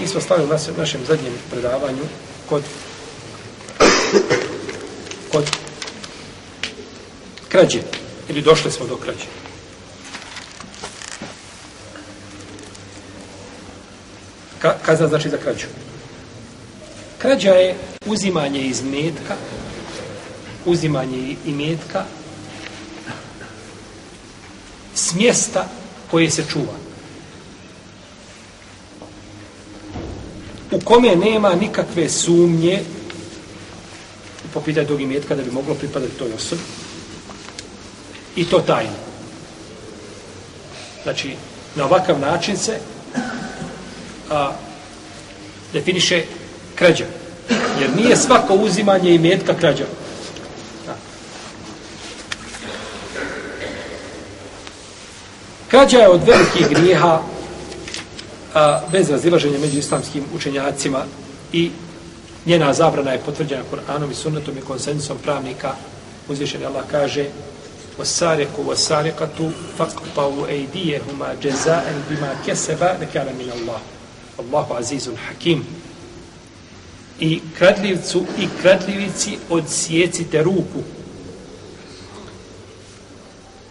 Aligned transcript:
mi 0.00 0.06
smo 0.06 0.20
stali 0.20 0.44
u 0.44 0.46
našem, 0.46 0.74
našem 0.76 1.00
zadnjem 1.06 1.32
predavanju 1.50 2.04
kod 2.48 2.62
kod 5.32 5.50
krađe. 7.48 7.80
Ili 8.28 8.42
došli 8.42 8.70
smo 8.72 8.86
do 8.86 8.96
krađe. 8.96 9.26
Ka, 14.58 14.74
kazna 14.82 15.08
znači 15.08 15.30
za 15.30 15.36
krađu. 15.36 15.66
Krađa 17.18 17.50
je 17.50 17.76
uzimanje 18.06 18.60
iz 18.60 18.82
metka, 18.82 19.36
uzimanje 20.64 21.36
i 21.46 21.52
metka 21.52 22.04
s 24.94 25.14
mjesta 25.14 25.68
koje 26.10 26.30
se 26.30 26.44
čuva. 26.52 26.89
U 30.70 30.80
kome 30.84 31.16
nema 31.16 31.54
nikakve 31.54 32.08
sumnje 32.08 32.82
po 34.54 34.60
pitanju 34.60 34.86
tog 34.86 35.00
imetka 35.00 35.34
da 35.34 35.42
bi 35.42 35.50
moglo 35.50 35.74
pripadati 35.74 36.12
toj 36.12 36.32
osobi. 36.32 36.62
I 38.36 38.44
to 38.44 38.58
tajno. 38.58 38.96
Znači, 41.02 41.36
na 41.74 41.84
ovakav 41.84 42.20
način 42.20 42.56
se 42.56 42.78
a, 44.30 44.52
definiše 45.72 46.24
krađa. 46.74 47.04
Jer 47.80 47.96
nije 47.96 48.16
svako 48.16 48.54
uzimanje 48.54 49.14
imetka 49.14 49.54
krađa. 49.54 49.84
Krađa 55.68 55.98
je 55.98 56.08
od 56.08 56.20
velikih 56.26 56.68
grijeha 56.68 57.22
a, 58.53 58.81
bez 58.91 59.09
razilaženja 59.09 59.59
među 59.59 59.79
islamskim 59.79 60.23
učenjacima 60.35 61.05
i 61.53 61.71
njena 62.45 62.73
zabrana 62.73 63.11
je 63.11 63.19
potvrđena 63.25 63.63
Kur'anom 63.71 64.11
i 64.11 64.15
sunnetom 64.15 64.57
i 64.57 64.61
konsensom 64.61 65.17
pravnika. 65.23 65.75
Uzvišen 66.29 66.65
Allah 66.65 66.83
kaže 66.91 67.25
وَسَارِكُ 67.99 68.59
وَسَارِكَتُ 68.59 69.39
فَقْطَوُ 69.77 70.45
اَيْدِيهُمَا 70.47 71.39
جَزَاءً 71.43 71.85
بِمَا 72.09 72.31
كَسَبَ 72.47 72.81
نَكَانَ 73.01 73.27
مِنَ 73.39 73.49
اللَّهِ 73.51 73.79
Allahu 74.37 74.73
azizun 74.73 75.15
hakim. 75.15 75.65
I 77.19 77.41
kradljivcu 77.57 78.25
i 78.39 78.47
kradljivici 78.61 79.37
odsjecite 79.49 80.43
ruku. 80.43 80.83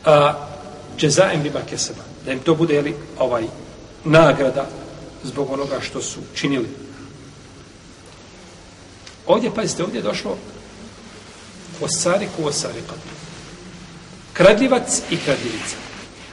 A 0.04 0.46
džezaem 0.98 1.42
bima 1.42 1.60
keseba. 1.70 2.02
Da 2.24 2.32
im 2.32 2.38
to 2.38 2.54
bude 2.54 2.74
jeli, 2.74 2.94
ovaj 3.18 3.44
nagrada 4.03 4.67
zbog 5.23 5.51
onoga 5.51 5.81
što 5.81 6.01
su 6.01 6.19
činili. 6.35 6.67
Ovdje, 9.27 9.51
pazite, 9.55 9.83
ovdje 9.83 9.99
je 9.99 10.03
došlo 10.03 10.37
osariku 11.81 12.45
osarikatu. 12.45 13.09
Kradljivac 14.33 15.01
i 15.09 15.17
kradljivica. 15.17 15.75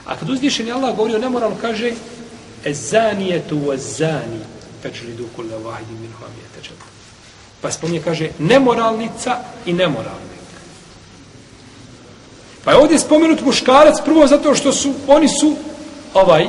A 0.06 0.16
kad 0.16 0.30
uzvišen 0.30 0.66
je 0.66 0.72
Allah 0.72 0.96
govori 0.96 1.14
o 1.14 1.18
nemoralu, 1.18 1.56
kaže 1.60 1.92
Ezanijetu 2.64 3.56
ozani 3.56 3.78
zani 3.98 4.40
fečlidu 4.82 5.28
kulle 5.36 5.58
vahidi 5.58 5.92
min 5.92 6.12
huamijete 6.18 6.62
četu. 6.62 6.84
Pa 7.60 7.72
spominje, 7.72 8.02
kaže, 8.02 8.30
nemoralnica 8.38 9.38
i 9.66 9.72
nemoralnik. 9.72 10.36
Pa 12.64 12.70
je 12.70 12.76
ovdje 12.76 12.98
spomenut 12.98 13.40
muškarac 13.40 13.96
prvo 14.04 14.26
zato 14.26 14.54
što 14.54 14.72
su, 14.72 14.92
oni 15.06 15.28
su 15.28 15.56
ovaj, 16.14 16.48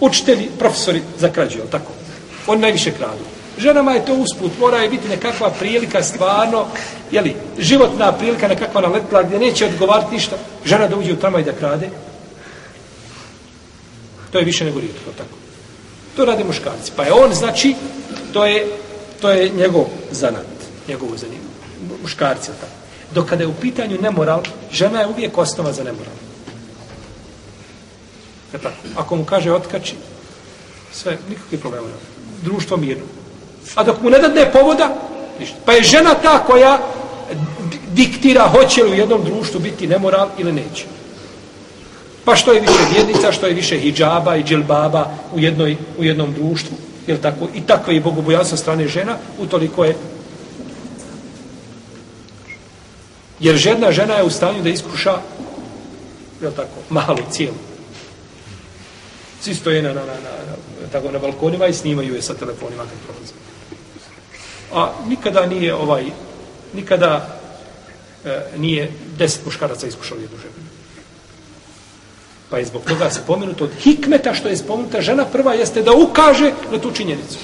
učitelji, 0.00 0.50
profesori 0.58 1.02
za 1.18 1.28
krađu, 1.28 1.58
jel 1.58 1.66
tako? 1.70 1.92
Oni 2.46 2.60
najviše 2.60 2.90
kradu. 2.90 3.24
Ženama 3.58 3.92
je 3.92 4.04
to 4.04 4.14
usput, 4.14 4.58
mora 4.58 4.78
je 4.78 4.88
biti 4.88 5.08
nekakva 5.08 5.50
prilika 5.50 6.02
stvarno, 6.02 6.66
jeli, 7.10 7.36
životna 7.58 8.12
prilika 8.12 8.48
nekakva 8.48 8.80
naletla 8.80 9.22
gdje 9.22 9.38
neće 9.38 9.66
odgovarati 9.66 10.14
ništa. 10.14 10.36
Žena 10.64 10.88
da 10.88 10.96
uđe 10.96 11.12
u 11.12 11.16
tramvaj 11.16 11.42
da 11.42 11.52
krade. 11.52 11.90
To 14.32 14.38
je 14.38 14.44
više 14.44 14.64
nego 14.64 14.80
rijetko, 14.80 15.10
tako. 15.16 15.36
To 16.16 16.24
rade 16.24 16.44
muškarci. 16.44 16.92
Pa 16.96 17.04
je 17.04 17.12
on, 17.12 17.34
znači, 17.34 17.74
to 18.32 18.46
je, 18.46 18.66
to 19.20 19.30
je 19.30 19.48
njegov 19.48 19.84
zanat, 20.10 20.46
njegovo 20.88 21.16
zanimljivo. 21.16 21.52
Muškarci, 22.02 22.46
tako. 22.46 22.72
Dok 23.14 23.28
kada 23.28 23.42
je 23.42 23.48
u 23.48 23.54
pitanju 23.54 23.98
nemoral, 24.00 24.42
žena 24.72 25.00
je 25.00 25.06
uvijek 25.06 25.38
osnova 25.38 25.72
za 25.72 25.84
nemoral. 25.84 26.25
Je 28.56 28.62
tako. 28.62 28.76
Ako 28.96 29.16
mu 29.16 29.24
kaže 29.24 29.52
otkači, 29.52 29.94
sve, 30.92 31.18
nikakvi 31.28 31.58
problema 31.58 31.86
nema. 31.86 32.00
Društvo 32.42 32.76
mirno. 32.76 33.04
A 33.74 33.84
dok 33.84 34.00
mu 34.00 34.10
ne 34.10 34.18
dadne 34.18 34.52
povoda, 34.52 34.96
ništa. 35.40 35.56
Pa 35.64 35.72
je 35.72 35.82
žena 35.82 36.14
ta 36.14 36.38
koja 36.46 36.78
diktira 37.92 38.48
hoće 38.48 38.82
li 38.82 38.90
u 38.90 38.94
jednom 38.94 39.24
društvu 39.24 39.60
biti 39.60 39.86
nemoral 39.86 40.28
ili 40.38 40.52
neće. 40.52 40.84
Pa 42.24 42.36
što 42.36 42.52
je 42.52 42.60
više 42.60 42.82
vjednica, 42.94 43.32
što 43.32 43.46
je 43.46 43.54
više 43.54 43.78
hijjaba 43.78 44.36
i 44.36 44.44
dželbaba 44.44 45.10
u, 45.34 45.40
jednoj, 45.40 45.76
u 45.98 46.04
jednom 46.04 46.32
društvu, 46.32 46.76
jel 47.06 47.18
tako? 47.22 47.48
I 47.54 47.60
takve 47.60 47.94
je 47.94 48.00
bogobojasa 48.00 48.56
strane 48.56 48.88
žena, 48.88 49.16
utoliko 49.38 49.84
je 49.84 49.96
Jer 53.40 53.56
žena 53.56 53.92
žena 53.92 54.14
je 54.14 54.24
u 54.24 54.30
stanju 54.30 54.62
da 54.62 54.68
iskuša 54.68 55.18
je 56.40 56.50
tako, 56.50 56.80
malu 56.90 57.18
cijelu. 57.30 57.65
Svi 59.40 59.54
stoje 59.54 59.82
na, 59.82 59.88
na, 59.88 60.00
na, 60.00 60.12
na, 60.12 60.88
tako, 60.92 61.10
na 61.10 61.18
balkonima 61.18 61.66
i 61.66 61.72
snimaju 61.72 62.14
je 62.14 62.22
sa 62.22 62.34
telefonima 62.34 62.82
kad 62.82 62.98
prolaze. 63.06 63.32
A 64.74 64.92
nikada 65.08 65.46
nije 65.46 65.74
ovaj, 65.74 66.04
nikada 66.74 67.38
e, 68.24 68.42
nije 68.56 68.92
deset 69.18 69.44
muškaraca 69.44 69.86
iskušao 69.86 70.18
jednu 70.18 70.38
ženu. 70.38 70.66
Pa 72.50 72.58
je 72.58 72.64
zbog 72.64 72.82
toga 72.88 73.10
se 73.10 73.20
pomenuto 73.26 73.64
od 73.64 73.70
hikmeta 73.80 74.34
što 74.34 74.48
je 74.48 74.56
spomenuta 74.56 75.00
žena 75.00 75.24
prva 75.24 75.54
jeste 75.54 75.82
da 75.82 75.92
ukaže 75.92 76.52
na 76.72 76.78
tu 76.78 76.92
činjenicu. 76.92 77.38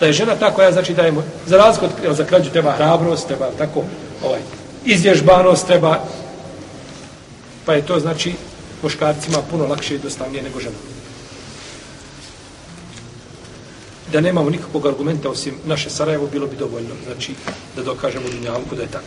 Da 0.00 0.06
je 0.06 0.12
žena 0.12 0.34
ta 0.34 0.54
koja 0.54 0.72
znači 0.72 0.94
da 0.94 1.02
je 1.02 1.12
za 1.46 1.56
razliku 1.56 1.86
od 2.08 2.16
za 2.16 2.24
krađu 2.24 2.50
treba 2.50 2.72
hrabrost, 2.72 3.26
treba 3.26 3.50
tako 3.58 3.84
ovaj 4.24 4.40
izvježbanost, 4.84 5.66
treba 5.66 6.04
pa 7.66 7.74
je 7.74 7.86
to 7.86 8.00
znači 8.00 8.34
muškarcima 8.82 9.38
puno 9.50 9.66
lakše 9.66 9.94
i 9.94 9.98
dostavnije 9.98 10.42
nego 10.42 10.60
žena. 10.60 10.76
Da 14.12 14.20
nemamo 14.20 14.50
nikakvog 14.50 14.86
argumenta 14.86 15.30
osim 15.30 15.54
naše 15.64 15.90
Sarajevo, 15.90 16.26
bilo 16.26 16.46
bi 16.46 16.56
dovoljno, 16.56 16.94
znači, 17.06 17.34
da 17.76 17.82
dokažemo 17.82 18.28
Dunjalku 18.28 18.74
da 18.74 18.82
je 18.82 18.88
tako. 18.88 19.06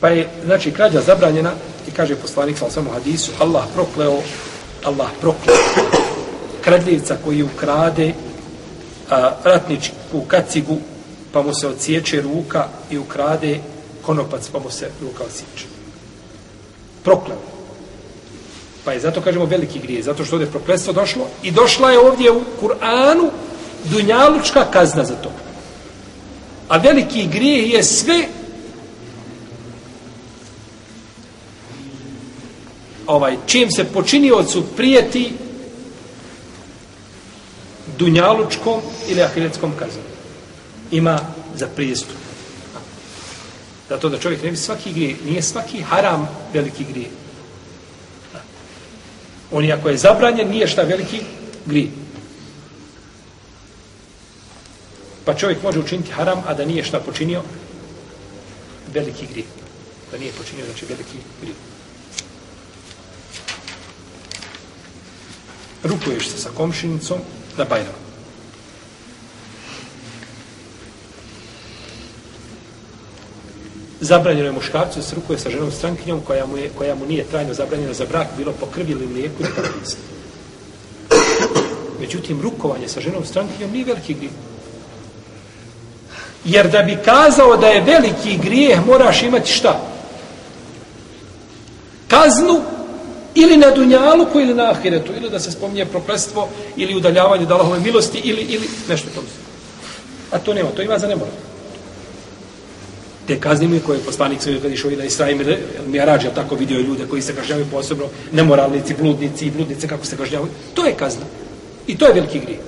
Pa 0.00 0.08
je, 0.08 0.28
znači, 0.44 0.72
krađa 0.72 1.00
zabranjena 1.00 1.52
i 1.88 1.90
kaže 1.90 2.16
poslanik 2.16 2.58
sa 2.58 2.66
osam 2.66 2.88
hadisu, 2.92 3.32
Allah 3.38 3.64
prokleo, 3.74 4.22
Allah 4.84 5.08
prokleo 5.20 5.56
kradljivca 6.60 7.16
koji 7.24 7.42
ukrade 7.42 8.12
a, 9.10 9.32
ratničku 9.44 10.20
kacigu, 10.28 10.78
pa 11.32 11.42
mu 11.42 11.54
se 11.54 11.68
odsječe 11.68 12.22
ruka 12.22 12.68
i 12.90 12.98
ukrade 12.98 13.60
konopac, 14.02 14.48
pa 14.48 14.58
mu 14.58 14.70
se 14.70 14.90
ruka 15.02 15.24
odsječe. 15.24 15.66
Prokleo. 17.04 17.38
Pa 18.84 18.92
je 18.92 19.00
zato, 19.00 19.20
kažemo, 19.20 19.44
veliki 19.44 19.78
grije, 19.78 20.02
zato 20.02 20.24
što 20.24 20.36
ovdje 20.36 20.50
prokletstvo 20.50 20.92
došlo 20.92 21.26
i 21.42 21.50
došla 21.50 21.90
je 21.90 21.98
ovdje 21.98 22.32
u 22.32 22.42
Kur'anu 22.62 23.30
dunjalučka 23.84 24.64
kazna 24.70 25.04
za 25.04 25.14
to. 25.14 25.32
A 26.68 26.76
veliki 26.76 27.26
grije 27.26 27.68
je 27.68 27.82
sve 27.84 28.26
ovaj 33.06 33.36
čim 33.46 33.70
se 33.70 33.84
počiniocu 33.84 34.64
prijeti 34.76 35.32
dunjalučkom 37.98 38.80
ili 39.08 39.22
ahiretskom 39.22 39.72
kaznom. 39.78 40.09
Ima 40.90 41.20
za 41.56 41.66
pristup. 41.76 42.16
Zato 43.88 44.08
da 44.08 44.18
čovjek 44.18 44.42
ne 44.42 44.50
bi 44.50 44.56
svaki 44.56 44.92
grije, 44.92 45.16
nije 45.24 45.42
svaki 45.42 45.82
haram 45.82 46.28
veliki 46.52 46.84
grije. 46.84 47.10
On 49.50 49.70
ako 49.72 49.88
je 49.88 49.96
zabranjen, 49.96 50.48
nije 50.48 50.68
šta 50.68 50.82
veliki 50.82 51.20
grije. 51.66 51.90
Pa 55.24 55.34
čovjek 55.34 55.62
može 55.62 55.78
učiniti 55.78 56.12
haram, 56.12 56.42
a 56.46 56.54
da 56.54 56.64
nije 56.64 56.84
šta 56.84 57.00
počinio 57.00 57.42
veliki 58.94 59.26
grije. 59.26 59.46
Da 60.12 60.18
nije 60.18 60.32
počinio, 60.32 60.64
znači 60.64 60.86
veliki 60.86 61.18
grije. 61.40 61.54
rukuješ 65.82 66.28
se 66.28 66.38
sa 66.38 66.50
komšinicom 66.56 67.18
na 67.56 67.64
Bajramu. 67.64 68.09
Zabranjeno 74.00 74.46
je 74.46 74.52
muškarcu 74.52 74.98
da 74.98 75.02
se 75.02 75.14
rukuje 75.14 75.38
sa 75.38 75.50
ženom 75.50 75.72
strankinjom 75.72 76.20
koja 76.20 76.46
mu, 76.46 76.56
je, 76.56 76.70
koja 76.78 76.94
mu 76.94 77.06
nije 77.06 77.24
trajno 77.24 77.54
zabranjena 77.54 77.92
za 77.92 78.06
brak, 78.06 78.26
bilo 78.36 78.52
po 78.60 78.66
krvi 78.66 78.92
ili 78.92 79.06
mlijeku 79.06 79.34
ili 79.40 79.50
po 79.56 79.62
Međutim, 82.00 82.42
rukovanje 82.42 82.88
sa 82.88 83.00
ženom 83.00 83.24
strankinjom 83.24 83.70
nije 83.70 83.84
veliki 83.84 84.14
grijeh. 84.14 84.32
Jer 86.44 86.70
da 86.70 86.82
bi 86.82 86.98
kazao 87.04 87.56
da 87.56 87.66
je 87.66 87.80
veliki 87.80 88.38
grijeh, 88.38 88.86
moraš 88.86 89.22
imati 89.22 89.52
šta? 89.52 89.80
Kaznu 92.08 92.60
ili 93.34 93.56
na 93.56 93.70
dunjaluku 93.70 94.40
ili 94.40 94.54
na 94.54 94.70
ahiretu, 94.70 95.12
ili 95.16 95.30
da 95.30 95.40
se 95.40 95.52
spominje 95.52 95.86
prokletstvo, 95.86 96.48
ili 96.76 96.96
udaljavanje 96.96 97.44
od 97.44 97.52
Allahove 97.52 97.80
milosti, 97.80 98.18
ili, 98.18 98.40
ili 98.40 98.68
nešto 98.88 99.08
to. 99.14 99.22
A 100.30 100.38
to 100.38 100.54
nema, 100.54 100.68
to 100.70 100.82
ima 100.82 100.98
za 100.98 101.06
nemora. 101.06 101.30
Te 103.30 103.36
kaznime 103.40 103.78
koje 103.80 103.96
je 103.96 104.04
poslanik 104.04 104.42
sve 104.42 104.60
kad 104.60 104.72
išao 104.72 104.90
i 104.90 104.96
na 104.96 105.04
Israim, 105.04 105.38
mi 105.86 105.98
je 105.98 106.34
tako 106.34 106.54
vidio 106.54 106.80
ljude 106.80 107.06
koji 107.10 107.22
se 107.22 107.34
kažnjavaju 107.34 107.66
posebno, 107.70 108.04
nemoralnici, 108.32 108.94
bludnici 108.98 109.46
i 109.46 109.50
bludnice 109.50 109.88
kako 109.88 110.06
se 110.06 110.16
kažnjavaju. 110.16 110.50
To 110.74 110.84
je 110.84 110.94
kazna. 110.94 111.24
I 111.86 111.98
to 111.98 112.06
je 112.06 112.12
veliki 112.12 112.40
grijeh. 112.40 112.58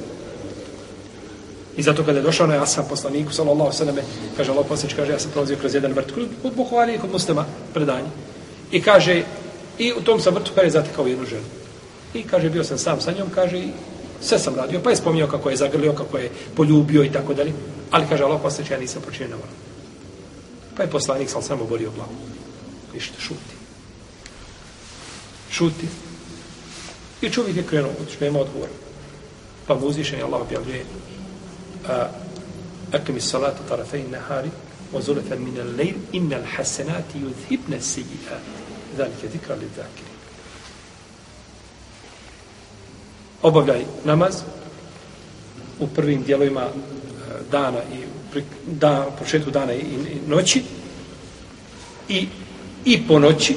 I 1.77 1.83
zato 1.83 2.05
kada 2.05 2.19
je 2.19 2.23
došao 2.23 2.47
na 2.47 2.63
Asam 2.63 2.85
poslaniku, 2.89 3.33
sallallahu 3.33 3.73
sallam, 3.73 3.97
kaže 4.37 4.53
Allah 4.53 4.67
poslanič, 4.69 4.95
kaže, 4.95 5.13
ja 5.13 5.19
sam 5.19 5.31
prolazio 5.31 5.57
kroz 5.57 5.75
jedan 5.75 5.93
vrt, 5.93 6.13
kod 6.43 6.55
Buhari 6.55 6.95
i 6.95 6.99
kod 6.99 7.11
muslima 7.11 7.45
predanje. 7.75 8.09
I 8.73 8.83
kaže, 8.83 9.23
i 9.79 9.93
u 9.93 10.01
tom 10.01 10.21
sam 10.21 10.35
vrtu 10.35 10.53
kaže, 10.55 10.71
zatekao 10.71 11.07
jednu 11.07 11.27
ženu. 11.27 11.51
I 12.15 12.23
kaže, 12.23 12.51
bio 12.51 12.65
sam 12.65 12.79
sam 12.79 13.01
sa 13.01 13.13
njom, 13.13 13.35
kaže, 13.35 13.59
i 13.59 13.69
sve 14.21 14.39
sam 14.39 14.55
radio, 14.55 14.81
pa 14.85 14.91
je 14.91 14.97
spominjao 14.97 15.29
kako 15.29 15.51
je 15.51 15.57
zagrlio, 15.57 15.93
kako 15.93 16.19
je 16.19 16.31
poljubio 16.55 17.05
i 17.05 17.13
tako 17.13 17.35
dalje. 17.35 17.53
Ali 17.91 18.07
kaže, 18.09 18.25
Allah 18.25 18.41
poslanič, 18.43 18.71
ja 18.71 18.79
nisam 18.79 19.03
počinio 19.03 19.37
na. 19.37 19.72
Pa 20.77 20.83
je 20.83 20.91
poslanik 20.91 21.31
sam 21.31 21.43
samo 21.43 21.65
bolio 21.65 21.91
glavu. 21.91 22.17
Ište, 22.95 23.21
šuti. 23.21 23.55
Šuti. 25.51 25.89
I 27.23 27.31
čovjek 27.31 27.57
je 27.57 27.67
krenuo, 27.67 27.93
otiš, 28.03 28.21
nema 28.21 28.41
odgovor. 28.41 28.69
Pa 29.67 29.75
mu 29.75 29.87
uzvišen 29.87 30.19
je 30.19 30.25
Allah 30.25 30.41
objavljuje 30.41 30.85
a 31.89 32.09
akmi 32.93 33.21
salatu 33.21 33.63
tarafej 33.69 34.05
nahari 34.11 34.51
wa 34.93 35.01
zulatan 35.03 35.39
min 35.39 35.57
al-layl 35.59 35.97
inna 36.13 36.37
al-hasanati 36.37 37.19
yudhibna 37.19 37.77
as-sayyi'a 37.77 38.39
zikra 39.33 39.57
lidh-dhakirin 39.57 40.13
obavljaj 43.43 43.85
namaz 44.05 44.43
u 45.81 45.87
prvim 45.87 46.23
dijelovima 46.23 46.63
eh, 46.63 46.73
dana 47.51 47.79
i 47.93 48.02
da, 48.67 49.07
početku 49.19 49.51
dana 49.51 49.73
i, 49.73 49.79
i 49.79 50.29
noći 50.29 50.63
i, 52.09 52.29
i 52.85 53.07
po 53.09 53.19
noći 53.19 53.57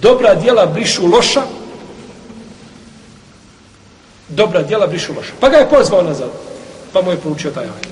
dobra 0.00 0.34
dijela 0.34 0.66
brišu 0.66 1.06
loša 1.06 1.42
dobra 4.34 4.62
djela 4.62 4.86
brišu 4.86 5.12
loša. 5.16 5.32
Pa 5.40 5.48
ga 5.48 5.56
je 5.56 5.70
pozvao 5.70 6.02
nazad. 6.02 6.30
Pa 6.92 7.02
mu 7.02 7.10
je 7.10 7.16
poručio 7.16 7.50
taj 7.50 7.64
ajet. 7.64 7.88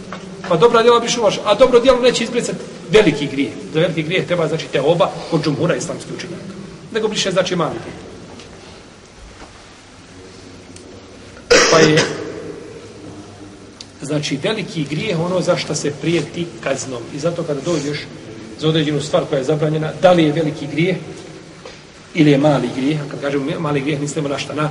Pa 0.48 0.56
dobra 0.56 0.82
djela 0.82 1.00
brišu 1.00 1.22
loša. 1.22 1.40
A 1.44 1.54
dobro 1.54 1.80
djelo 1.80 2.00
neće 2.00 2.24
izbrisati 2.24 2.58
veliki 2.90 3.26
grijeh. 3.26 3.52
Za 3.74 3.80
veliki 3.80 4.02
grijeh 4.02 4.26
treba 4.26 4.48
znači 4.48 4.66
te 4.72 4.80
oba 4.80 5.10
od 5.32 5.44
džumhura 5.44 5.76
islamski 5.76 6.10
učenjaka. 6.16 6.54
Nego 6.92 7.08
briše 7.08 7.30
znači 7.30 7.56
mali 7.56 7.74
grijeh. 7.84 7.98
Pa 11.70 11.78
je 11.78 12.19
znači 14.02 14.38
veliki 14.42 14.84
grijeh 14.84 15.20
ono 15.20 15.40
za 15.40 15.56
što 15.56 15.74
se 15.74 15.92
prijeti 16.00 16.46
kaznom. 16.60 17.02
I 17.14 17.18
zato 17.18 17.42
kada 17.42 17.60
dođeš 17.60 18.06
za 18.58 18.68
određenu 18.68 19.00
stvar 19.00 19.24
koja 19.24 19.38
je 19.38 19.44
zabranjena, 19.44 19.92
da 20.02 20.12
li 20.12 20.24
je 20.24 20.32
veliki 20.32 20.66
grijeh 20.66 20.96
ili 22.14 22.30
je 22.30 22.38
mali 22.38 22.68
grijeh, 22.76 23.00
a 23.00 23.10
kad 23.10 23.20
kažemo 23.20 23.60
mali 23.60 23.80
grijeh, 23.80 24.00
mislimo 24.00 24.28
na 24.28 24.38
šta? 24.38 24.54
Na 24.54 24.70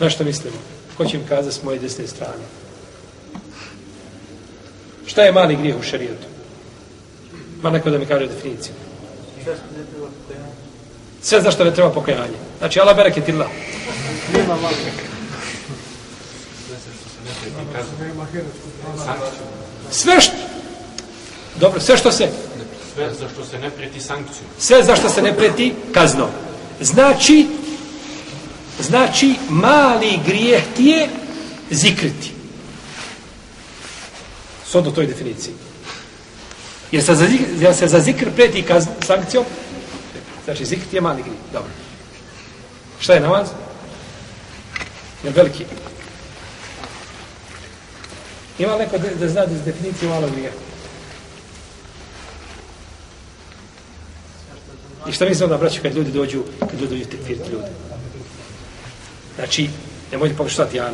Na 0.00 0.10
šta 0.10 0.24
mislimo? 0.24 0.56
Ko 0.96 1.04
će 1.04 1.16
im 1.16 1.26
kazati 1.28 1.56
s 1.56 1.62
moje 1.62 1.78
desne 1.78 2.06
strane? 2.06 2.44
Šta 5.06 5.22
je 5.22 5.32
mali 5.32 5.56
grijeh 5.56 5.78
u 5.78 5.82
šarijetu? 5.82 6.26
Ma 7.62 7.70
neko 7.70 7.90
da 7.90 7.98
mi 7.98 8.06
kaže 8.06 8.26
definiciju. 8.26 8.74
Sve 11.22 11.40
za 11.40 11.50
što 11.50 11.64
ne 11.64 11.74
treba 11.74 11.90
pokajanje. 11.90 12.38
Znači, 12.58 12.80
Allah 12.80 12.96
bereketillah. 12.96 13.48
Nema 14.32 14.56
mali. 14.56 14.74
Sve 19.90 20.20
što... 20.20 20.34
Dobro, 21.60 21.80
sve 21.80 21.96
što 21.96 22.12
se... 22.12 22.28
Sve 22.94 23.14
za 23.14 23.28
što 23.28 23.44
se 23.44 23.58
ne 23.58 23.70
preti 23.70 24.00
sankciju. 24.00 24.46
Sve 24.58 24.82
za 24.82 24.96
što 24.96 25.08
se 25.08 25.22
ne 25.22 25.36
preti 25.36 25.74
kazno. 25.92 26.28
Znači, 26.80 27.46
Znači, 28.80 29.34
mali 29.48 30.18
grijeh 30.26 30.62
ti 30.76 30.84
je 30.84 31.08
zikriti. 31.70 32.32
Do 34.72 34.90
toj 34.90 35.06
definiciji. 35.06 35.54
Jer 36.92 37.02
se 37.02 37.14
za, 37.14 37.26
jer 37.60 37.74
se 37.74 37.88
za 37.88 38.00
zikr 38.00 38.30
preti 38.30 38.62
kaz, 38.62 38.86
sankcijom, 39.06 39.44
znači 40.44 40.64
zikr 40.64 40.82
ti 40.90 40.96
je 40.96 41.00
mali 41.00 41.22
grijeh. 41.22 41.38
Dobro. 41.52 41.70
Šta 43.00 43.12
je 43.14 43.20
namaz? 43.20 43.48
Je 45.24 45.30
veliki. 45.30 45.64
Ima 48.60 48.76
neko 48.76 48.98
da, 48.98 49.08
da 49.20 49.28
zna 49.28 49.46
da 49.46 49.54
definiciju 49.64 50.08
malog 50.08 50.30
grija? 50.30 50.50
I 55.08 55.12
šta 55.12 55.24
mislim 55.24 55.48
da 55.48 55.56
braću 55.56 55.82
kad 55.82 55.96
ljudi 55.96 56.10
dođu, 56.10 56.42
kad 56.60 56.80
ljudi 56.80 56.96
dođu 56.96 57.10
tekfiriti 57.10 57.50
ljudi? 57.52 57.68
Znači, 59.36 59.68
nemojte 60.12 60.36
pokušati, 60.36 60.76
ja, 60.76 60.90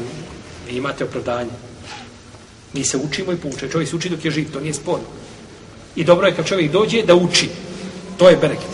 vi 0.68 0.76
imate 0.76 1.04
opravdanje. 1.04 1.50
Mi 2.72 2.84
se 2.84 2.96
učimo 2.96 3.32
i 3.32 3.36
pouče. 3.36 3.68
Čovjek 3.70 3.90
se 3.90 3.96
uči 3.96 4.08
dok 4.08 4.24
je 4.24 4.30
živ, 4.30 4.52
to 4.52 4.60
nije 4.60 4.74
sporno. 4.74 5.06
I 5.96 6.04
dobro 6.04 6.26
je 6.26 6.36
kad 6.36 6.46
čovjek 6.46 6.72
dođe 6.72 7.02
da 7.02 7.14
uči. 7.14 7.48
To 8.16 8.28
je 8.28 8.36
bereket. 8.36 8.70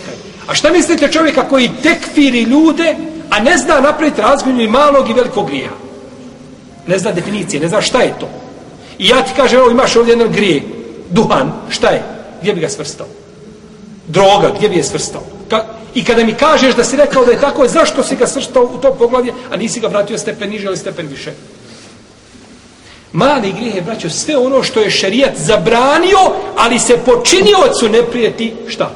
A 0.46 0.54
šta 0.54 0.72
mislite 0.72 1.12
čovjeka 1.12 1.48
koji 1.48 1.70
tekfiri 1.82 2.42
ljude, 2.42 2.96
a 3.30 3.40
ne 3.40 3.58
zna 3.58 3.80
napraviti 3.80 4.20
razgonju 4.20 4.62
i 4.62 4.68
malog 4.68 5.10
i 5.10 5.12
velikog 5.12 5.46
grija? 5.46 5.70
Ne 6.86 6.98
zna 6.98 7.12
definicije, 7.12 7.60
ne 7.60 7.68
zna 7.68 7.80
šta 7.80 8.02
je 8.02 8.18
to. 8.20 8.41
I 9.02 9.08
ja 9.08 9.22
ti 9.22 9.32
kažem, 9.36 9.58
evo 9.58 9.70
imaš 9.70 9.96
ovdje 9.96 10.12
jedan 10.12 10.32
grije, 10.32 10.62
duhan, 11.10 11.52
šta 11.68 11.88
je? 11.88 12.02
Gdje 12.40 12.54
bi 12.54 12.60
ga 12.60 12.68
svrstao? 12.68 13.06
Droga, 14.06 14.52
gdje 14.56 14.68
bi 14.68 14.76
je 14.76 14.84
svrstao? 14.84 15.22
Ka 15.50 15.64
I 15.94 16.04
kada 16.04 16.24
mi 16.24 16.34
kažeš 16.34 16.74
da 16.74 16.84
si 16.84 16.96
rekao 16.96 17.24
da 17.24 17.32
je 17.32 17.40
tako, 17.40 17.68
zašto 17.68 18.02
si 18.02 18.16
ga 18.16 18.26
srštao 18.26 18.62
u 18.62 18.78
to 18.78 18.94
poglavlje, 18.94 19.32
a 19.50 19.56
nisi 19.56 19.80
ga 19.80 19.88
vratio 19.88 20.18
stepen 20.18 20.50
niže 20.50 20.66
ili 20.66 20.76
stepen 20.76 21.06
više? 21.06 21.32
Mali 23.12 23.52
grijeh 23.52 23.74
je, 23.74 23.82
braćo, 23.82 24.10
sve 24.10 24.36
ono 24.36 24.62
što 24.62 24.80
je 24.80 24.90
šerijat 24.90 25.36
zabranio, 25.36 26.18
ali 26.56 26.78
se 26.78 26.98
počiniocu 26.98 27.88
ne 27.88 28.02
prijeti, 28.02 28.54
šta? 28.68 28.90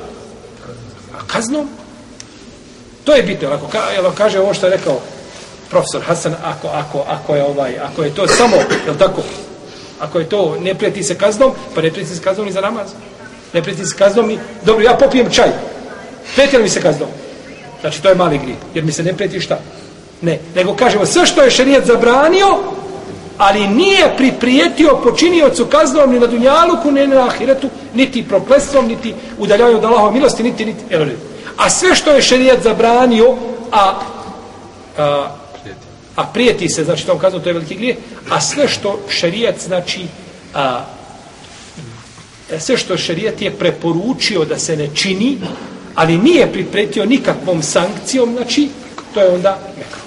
A 1.19 1.27
kaznom? 1.27 1.69
To 3.05 3.15
je 3.15 3.23
bitno, 3.23 3.49
ako, 3.49 3.67
ka, 3.67 3.91
jel, 3.95 4.13
kaže 4.15 4.41
ovo 4.41 4.55
što 4.55 4.67
je 4.67 4.77
rekao 4.77 5.01
profesor 5.71 6.03
Hasan, 6.03 6.35
ako, 6.45 6.69
ako, 6.69 7.05
ako 7.09 7.35
je 7.35 7.45
ovaj, 7.45 7.79
ako 7.79 8.03
je 8.03 8.15
to 8.15 8.29
samo, 8.29 8.57
je 8.57 8.99
tako? 8.99 9.23
Ako 10.01 10.19
je 10.19 10.29
to, 10.29 10.57
ne 10.61 10.75
prijeti 10.75 11.03
se 11.03 11.15
kaznom, 11.15 11.53
pa 11.75 11.83
ne 11.83 11.91
prijeti 11.91 12.15
se 12.15 12.23
kaznom 12.23 12.47
ni 12.47 12.53
za 12.53 12.61
namaz. 12.61 12.87
Ne 13.53 13.63
prijeti 13.63 13.87
se 13.87 13.97
kaznom 13.97 14.31
i, 14.31 14.39
dobro, 14.65 14.85
ja 14.85 14.97
popijem 14.97 15.31
čaj, 15.31 15.51
Prijeti 16.35 16.59
mi 16.59 16.69
se 16.69 16.83
kaznom? 16.83 17.09
Znači, 17.81 18.03
to 18.03 18.09
je 18.09 18.15
mali 18.15 18.39
grije. 18.39 18.57
Jer 18.75 18.85
mi 18.85 18.93
se 18.93 19.03
ne 19.03 19.13
prijeti 19.13 19.41
šta? 19.41 19.59
Ne. 20.21 20.39
Nego 20.55 20.75
kažemo, 20.75 21.07
sve 21.07 21.27
što 21.27 21.43
je 21.43 21.51
šerijat 21.51 21.85
zabranio, 21.85 22.59
ali 23.39 23.69
nije 23.69 24.15
priprijetio 24.17 25.01
počiniocu 25.03 25.67
kaznom 25.67 26.13
ni 26.13 26.21
na 26.21 26.27
dunjaluku, 26.27 26.91
ni 26.91 27.07
na 27.07 27.27
ahiretu, 27.27 27.69
niti 27.95 28.29
proklestvom, 28.29 28.87
niti 28.87 29.15
udaljavanju 29.39 29.77
od 29.77 29.85
Allahove 29.85 30.13
milosti, 30.13 30.43
niti, 30.43 30.65
niti, 30.65 30.85
evo 30.91 31.05
A 31.57 31.71
sve 31.71 31.95
što 31.95 32.11
je 32.11 32.23
šerijat 32.23 32.63
zabranio, 32.63 33.37
a, 33.73 34.01
a, 34.99 35.37
a 36.17 36.25
prijeti 36.25 36.69
se, 36.69 36.85
znači 36.85 37.07
tom 37.07 37.19
kaznom, 37.19 37.43
to 37.43 37.49
je 37.49 37.53
veliki 37.53 37.75
grije, 37.75 37.97
a 38.31 38.41
sve 38.41 38.69
što 38.69 39.01
šerijat, 39.09 39.61
znači, 39.61 40.07
a, 40.55 40.85
sve 42.59 42.77
što 42.77 42.97
šerijat 42.97 43.43
je 43.43 43.51
preporučio 43.51 44.45
da 44.45 44.59
se 44.59 44.77
ne 44.77 44.89
čini, 44.95 45.39
ali 45.95 46.19
nije 46.19 46.53
pripretio 46.53 47.05
nikakvom 47.05 47.63
sankcijom, 47.63 48.33
znači, 48.37 48.69
to 49.15 49.21
je 49.21 49.29
onda 49.29 49.59
mekro. 49.79 50.01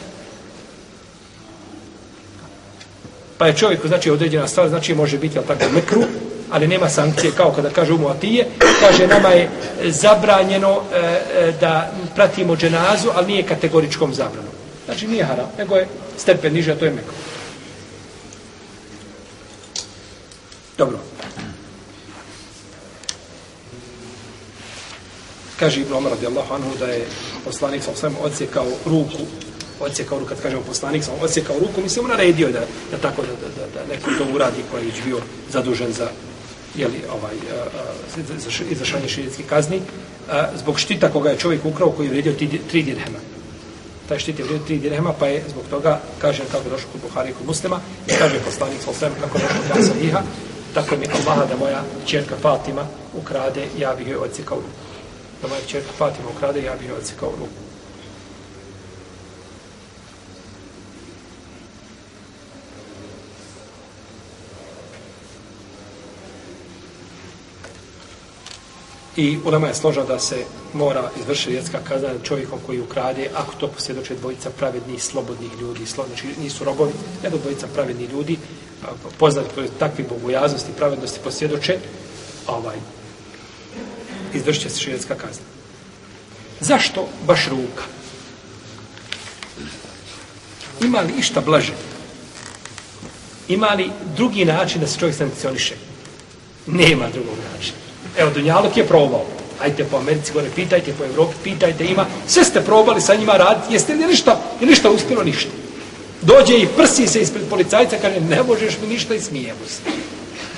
Pa 3.38 3.48
je 3.48 3.56
čovjeku, 3.56 3.88
znači, 3.88 4.12
određena 4.12 4.48
stvar, 4.48 4.70
znači, 4.70 4.96
može 4.96 5.18
biti, 5.18 5.38
ali 5.38 5.48
tako, 5.48 5.74
mekru, 5.74 6.02
ali 6.50 6.68
nema 6.68 6.90
sankcije, 6.90 7.32
kao 7.38 7.52
kada 7.52 7.70
kaže 7.70 7.94
umu 7.94 8.08
Atije, 8.08 8.48
kaže, 8.80 9.08
nama 9.08 9.30
je 9.30 9.50
zabranjeno 9.86 10.82
e, 10.94 10.98
e, 10.98 11.54
da 11.62 11.92
pratimo 12.16 12.56
dženazu, 12.56 13.10
ali 13.16 13.28
nije 13.28 13.44
kategoričkom 13.44 14.14
zabranom. 14.14 14.59
Znači 14.90 15.08
nije 15.08 15.26
haram, 15.26 15.50
nego 15.58 15.76
je 15.76 15.88
stepen 16.18 16.54
niže, 16.54 16.72
a 16.72 16.76
to 16.76 16.86
je 16.86 16.92
meko. 16.92 17.14
Dobro. 20.78 21.00
Kaže 25.60 25.82
Ibn 25.82 25.94
Omar 25.94 26.12
radijallahu 26.12 26.54
anhu 26.54 26.72
da 26.80 26.86
je 26.86 27.06
poslanik 27.46 27.84
sa 27.84 27.92
osvijem 27.92 28.16
odsjekao 28.22 28.66
ruku 28.86 29.26
odsjekao 29.80 30.20
ruku, 30.20 30.30
kad 30.30 30.42
kažemo 30.42 30.62
poslanik, 30.62 31.04
sam 31.04 31.14
odsjekao 31.22 31.60
ruku, 31.60 31.82
mislim, 31.82 32.06
on 32.06 32.12
naredio 32.12 32.52
da, 32.52 32.60
da 32.92 32.98
tako 33.02 33.22
da, 33.22 33.28
da, 33.28 33.68
da, 33.74 33.94
neko 33.94 34.12
to 34.18 34.36
uradi 34.36 34.64
koji 34.72 34.82
je 34.82 34.86
već 34.86 35.04
bio 35.06 35.18
zadužen 35.52 35.94
za, 35.94 36.10
jeli, 36.76 37.02
ovaj, 37.12 37.36
izašanje 38.72 39.08
za, 39.08 39.24
za, 39.24 39.30
za, 39.30 39.38
za, 39.38 39.44
kazni, 39.50 39.82
a, 40.32 40.48
zbog 40.58 40.80
štita 40.80 41.12
koga 41.12 41.30
je 41.30 41.38
čovjek 41.38 41.66
ukrao 41.66 41.92
koji 41.92 42.08
je 42.08 42.12
vredio 42.12 42.34
tri 42.72 42.84
dirhema. 42.84 43.20
Taj 44.10 44.20
štit 44.20 44.40
je 44.40 44.46
vrijedio 44.46 44.66
tri 44.66 44.78
dirhema, 44.78 45.14
pa 45.20 45.28
je 45.28 45.44
zbog 45.50 45.64
toga, 45.70 46.00
kaže 46.22 46.44
kako 46.52 46.70
je 46.70 46.84
kod 46.92 47.02
Buhari 47.02 47.30
i 47.30 47.34
kod 47.34 47.48
muslima, 47.48 47.80
i 48.08 48.12
kaže 48.20 48.40
poslanik 48.46 48.82
sa 48.82 48.90
osvijem 48.92 49.14
kako 49.22 49.38
je 49.38 49.44
došao 49.44 49.64
dva 49.68 49.84
sahiha, 49.94 50.22
tako 50.74 50.96
mi 50.96 51.08
Allaha 51.08 51.46
da 51.46 51.56
moja 51.56 51.84
čerka 52.06 52.36
Fatima 52.42 52.86
ukrade, 53.14 53.68
ja 53.78 53.96
bih 53.96 54.08
joj 54.08 54.18
odsjekao 54.18 54.58
ruku 54.58 54.90
da 55.42 55.48
moja 55.48 55.62
čerka 55.68 55.92
Fatima 55.98 56.30
ukrade, 56.36 56.64
ja 56.64 56.76
bih 56.80 56.90
joj 56.90 56.98
odsekao 56.98 57.32
ruku. 57.32 57.69
I 69.20 69.38
ulema 69.46 69.68
je 69.68 69.76
složa 69.76 70.04
da 70.04 70.20
se 70.20 70.46
mora 70.74 71.10
izvršiti 71.22 71.52
vjetska 71.52 71.80
kazna 71.88 72.08
nad 72.08 72.24
čovjekom 72.24 72.60
koji 72.66 72.82
ukrade, 72.82 73.30
ako 73.36 73.56
to 73.56 73.68
posvjedoče 73.68 74.16
dvojica 74.16 74.50
pravednih, 74.50 75.04
slobodnih 75.04 75.52
ljudi, 75.62 75.86
slobodni, 75.86 76.18
znači 76.18 76.42
nisu 76.42 76.64
robovi, 76.64 76.92
nego 77.24 77.38
dvojica 77.38 77.68
pravednih 77.74 78.10
ljudi, 78.10 78.38
poznati 79.18 79.50
po 79.56 79.62
takvi 79.80 80.06
bogojaznosti 80.10 80.72
i 80.72 80.78
pravednosti 80.78 81.20
posvjedoče, 81.24 81.78
ovaj, 82.48 82.76
izvršit 84.34 84.64
će 84.64 84.70
se 84.70 84.80
širijetska 84.80 85.16
kazna. 85.16 85.46
Zašto 86.60 87.08
baš 87.28 87.48
ruka? 87.48 87.84
Ima 90.84 91.02
li 91.02 91.14
išta 91.20 91.42
blaže? 91.42 91.74
Ima 93.48 93.68
li 93.68 93.92
drugi 94.16 94.46
način 94.46 94.82
da 94.82 94.88
se 94.88 95.00
čovjek 95.00 95.18
sankcioniše? 95.18 95.76
Nema 96.68 97.10
drugog 97.10 97.38
načina. 97.54 97.89
Evo, 98.18 98.32
Dunjaluk 98.34 98.78
je 98.78 98.88
probao. 98.88 99.26
Ajte 99.62 99.84
po 99.84 99.98
Americi 99.98 100.34
gore, 100.34 100.48
pitajte 100.56 100.94
po 100.98 101.06
Evropi, 101.06 101.36
pitajte, 101.44 101.86
ima. 101.86 102.06
Sve 102.28 102.44
ste 102.44 102.62
probali 102.62 103.02
sa 103.02 103.16
njima 103.16 103.34
raditi. 103.34 103.74
Jeste 103.74 103.94
li 103.94 104.08
ništa? 104.08 104.40
Je 104.62 104.68
ništa 104.68 104.90
uspjelo? 104.90 105.24
Ništa. 105.24 105.52
Dođe 106.22 106.58
i 106.58 106.68
prsi 106.78 107.08
se 107.08 107.22
ispred 107.22 107.44
policajca, 107.50 107.98
kaže, 108.02 108.20
ne 108.20 108.44
možeš 108.44 108.78
mi 108.82 108.88
ništa 108.88 109.16
i 109.16 109.20
smijemo 109.20 109.60
se. 109.68 109.82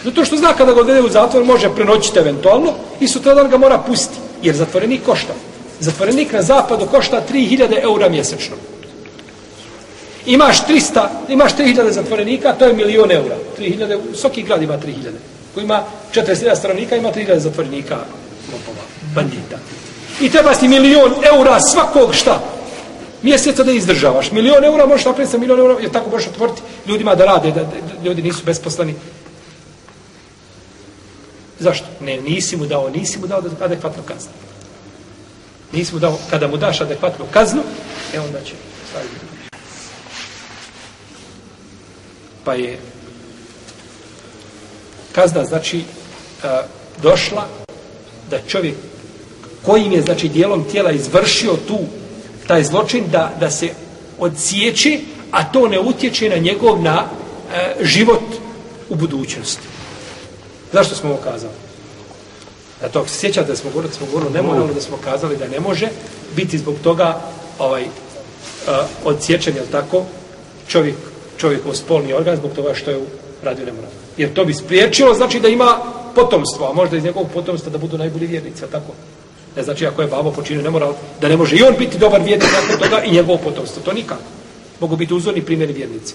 Zato 0.03 0.25
što 0.25 0.37
zna 0.37 0.53
kada 0.53 0.73
ga 0.73 0.79
odvede 0.79 1.01
u 1.01 1.09
zatvor, 1.09 1.43
može 1.43 1.75
prenoćiti 1.75 2.19
eventualno 2.19 2.73
i 2.99 3.07
sutradan 3.07 3.49
ga 3.49 3.57
mora 3.57 3.77
pustiti. 3.77 4.19
Jer 4.43 4.55
zatvorenik 4.55 5.03
košta. 5.05 5.33
Zatvorenik 5.79 6.31
na 6.31 6.41
zapadu 6.41 6.85
košta 6.85 7.23
3000 7.33 7.83
eura 7.83 8.09
mjesečno. 8.09 8.55
Imaš 10.25 10.65
300, 10.67 11.07
imaš 11.29 11.55
3000 11.55 11.91
zatvorenika, 11.91 12.53
to 12.53 12.65
je 12.65 12.73
milion 12.73 13.11
eura. 13.11 13.35
3000, 13.59 13.99
svaki 14.15 14.41
grad 14.41 14.61
ima 14.61 14.77
3000 14.77 15.40
koji 15.53 15.63
ima 15.63 15.83
40.000 16.13 16.55
stanovnika, 16.55 16.95
ima 16.95 17.11
3000 17.11 17.37
zatvorenika, 17.37 17.97
lopova, 18.51 18.85
bandita. 19.15 19.57
I 20.21 20.29
treba 20.29 20.53
ti 20.53 20.67
milion 20.67 21.13
eura 21.33 21.59
svakog 21.59 22.15
šta? 22.15 22.41
Mjeseca 23.21 23.63
da 23.63 23.71
izdržavaš. 23.71 24.31
Milion 24.31 24.63
eura 24.63 24.85
možeš 24.85 25.05
napraviti 25.05 25.31
sa 25.31 25.37
milion 25.37 25.59
eura, 25.59 25.75
jer 25.81 25.91
tako 25.91 26.09
možeš 26.09 26.27
otvoriti 26.27 26.61
ljudima 26.87 27.15
da 27.15 27.25
rade, 27.25 27.51
da, 27.51 27.63
da 27.63 28.03
ljudi 28.03 28.21
nisu 28.21 28.43
besposlani. 28.45 28.95
Zašto? 31.59 31.85
Ne, 31.99 32.17
nisi 32.17 32.57
mu 32.57 32.65
dao, 32.65 32.89
nisi 32.89 33.19
mu 33.19 33.27
dao 33.27 33.37
adekvatnu 33.37 33.65
adekvatno 33.65 34.03
kaznu. 34.03 34.31
Nisi 35.71 35.93
mu 35.93 35.99
dao, 35.99 36.17
kada 36.29 36.47
mu 36.47 36.57
daš 36.57 36.81
adekvatnu 36.81 37.25
kaznu, 37.31 37.61
e 38.13 38.19
onda 38.19 38.39
će 38.41 38.53
staviti. 38.89 39.15
Pa 42.43 42.53
je 42.53 42.79
kazna, 45.11 45.45
znači, 45.45 45.83
a, 46.43 46.61
došla 47.03 47.47
da 48.29 48.37
čovjek 48.47 48.75
kojim 49.65 49.91
je, 49.91 50.01
znači, 50.01 50.29
dijelom 50.29 50.63
tijela 50.71 50.91
izvršio 50.91 51.53
tu, 51.67 51.79
taj 52.47 52.63
zločin, 52.63 53.03
da, 53.11 53.31
da 53.39 53.49
se 53.49 53.69
odsjeće, 54.19 54.99
a 55.31 55.51
to 55.51 55.67
ne 55.67 55.79
utječe 55.79 56.29
na 56.29 56.37
njegov, 56.37 56.81
na 56.81 56.97
a, 56.97 57.05
život 57.81 58.23
u 58.89 58.95
budućnosti. 58.95 59.67
Zašto 60.73 60.95
smo 60.95 61.09
ovo 61.09 61.19
kazali? 61.23 61.53
Zato 62.81 62.99
ako 62.99 63.09
se 63.09 63.19
sjećate 63.19 63.47
da 63.47 63.55
smo 63.55 63.69
govorili, 63.69 63.91
da 63.91 63.97
smo 63.97 64.05
govorili 64.05 64.33
nemoralno 64.33 64.73
da 64.73 64.81
smo 64.81 64.97
kazali 65.03 65.37
da 65.37 65.47
ne 65.47 65.59
može 65.59 65.87
biti 66.35 66.57
zbog 66.57 66.75
toga 66.83 67.21
ovaj, 67.59 67.83
uh, 67.83 67.89
odsječen, 69.05 69.55
jel 69.55 69.65
tako, 69.71 70.03
čovjek, 70.67 70.95
čovjek 71.37 71.65
u 71.65 71.73
spolni 71.73 72.13
organ 72.13 72.37
zbog 72.37 72.51
toga 72.55 72.73
što 72.73 72.91
je 72.91 72.97
radio 73.43 73.65
mora. 73.73 73.87
Jer 74.17 74.33
to 74.33 74.45
bi 74.45 74.53
spriječilo, 74.53 75.13
znači 75.13 75.39
da 75.39 75.47
ima 75.47 75.77
potomstvo, 76.15 76.69
a 76.69 76.73
možda 76.73 76.97
iz 76.97 77.03
njegovog 77.03 77.29
potomstva 77.33 77.71
da 77.71 77.77
budu 77.77 77.97
najbolji 77.97 78.27
vjernici, 78.27 78.61
tako? 78.71 78.93
Ne 79.55 79.63
znači 79.63 79.85
ako 79.85 80.01
je 80.01 80.07
babo 80.07 80.31
počinio 80.31 80.63
nemoral, 80.63 80.93
da 81.21 81.27
ne 81.27 81.37
može 81.37 81.55
i 81.55 81.63
on 81.63 81.75
biti 81.79 81.97
dobar 81.97 82.21
vjernik 82.21 82.49
nakon 82.53 82.89
toga 82.89 83.03
i 83.03 83.11
njegovo 83.11 83.37
potomstvo. 83.37 83.81
To 83.85 83.93
nikako. 83.93 84.21
Mogu 84.79 84.95
biti 84.95 85.13
uzorni 85.13 85.41
primjeri 85.41 85.73
vjernici. 85.73 86.13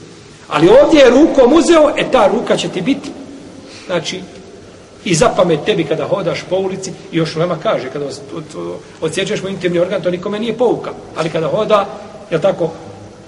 Ali 0.49 0.69
ovdje 0.69 1.01
je 1.01 1.11
rukom 1.11 1.53
uzeo, 1.53 1.93
e 1.97 2.11
ta 2.13 2.27
ruka 2.27 2.57
će 2.57 2.69
ti 2.69 2.81
biti, 2.81 3.11
znači, 3.87 4.21
i 5.07 5.15
zapamet 5.15 5.65
tebi 5.65 5.85
kada 5.85 6.05
hodaš 6.05 6.43
po 6.51 6.57
ulici 6.57 6.91
i 7.13 7.17
još 7.17 7.37
lema 7.37 7.57
kaže 7.63 7.91
kada 7.93 8.07
odsjećaš 9.01 9.43
mu 9.43 9.49
intimni 9.49 9.79
organ 9.79 10.03
to 10.03 10.11
nikome 10.11 10.39
nije 10.39 10.59
pouka 10.59 10.91
ali 11.17 11.31
kada 11.31 11.49
hoda 11.49 11.87
je 12.31 12.41
tako 12.41 12.71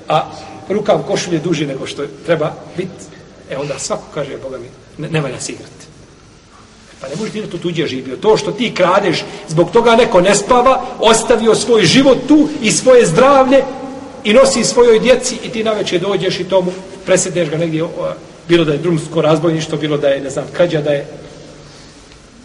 a 0.08 0.30
rukav 0.68 1.02
košulje 1.06 1.38
duži 1.38 1.66
nego 1.66 1.86
što 1.86 2.02
treba 2.26 2.52
biti 2.76 3.17
e 3.50 3.56
onda 3.56 3.78
svako 3.78 4.04
kaže 4.14 4.36
Boga 4.42 4.58
mi 4.58 4.66
ne, 4.98 5.10
ne 5.10 5.20
valja 5.20 5.40
se 5.40 5.52
igrati 5.52 5.88
pa 7.00 7.08
ne 7.08 7.16
možeš 7.16 7.32
dirati 7.32 7.56
u 7.56 7.58
tuđe 7.58 7.86
živio. 7.86 8.16
To 8.16 8.36
što 8.36 8.52
ti 8.52 8.74
kradeš 8.74 9.24
zbog 9.48 9.70
toga 9.70 9.96
neko 9.96 10.20
ne 10.20 10.34
spava 10.34 10.84
ostavio 10.98 11.54
svoj 11.54 11.82
život 11.82 12.18
tu 12.28 12.48
i 12.62 12.72
svoje 12.72 13.06
zdravlje 13.06 13.62
i 14.24 14.32
nosi 14.32 14.64
svojoj 14.64 14.98
djeci 14.98 15.38
i 15.44 15.48
ti 15.48 15.64
naveče 15.64 15.98
dođeš 15.98 16.40
i 16.40 16.44
tomu 16.44 16.72
presedneš 17.06 17.50
ga 17.50 17.56
negdje 17.56 17.84
bilo 18.48 18.64
da 18.64 18.72
je 18.72 18.78
drumsko 18.78 19.22
razbojništvo 19.22 19.78
bilo 19.78 19.96
da 19.96 20.08
je 20.08 20.20
ne 20.20 20.30
znam 20.30 20.44
krađa 20.52 20.80
da 20.80 20.90
je 20.90 21.06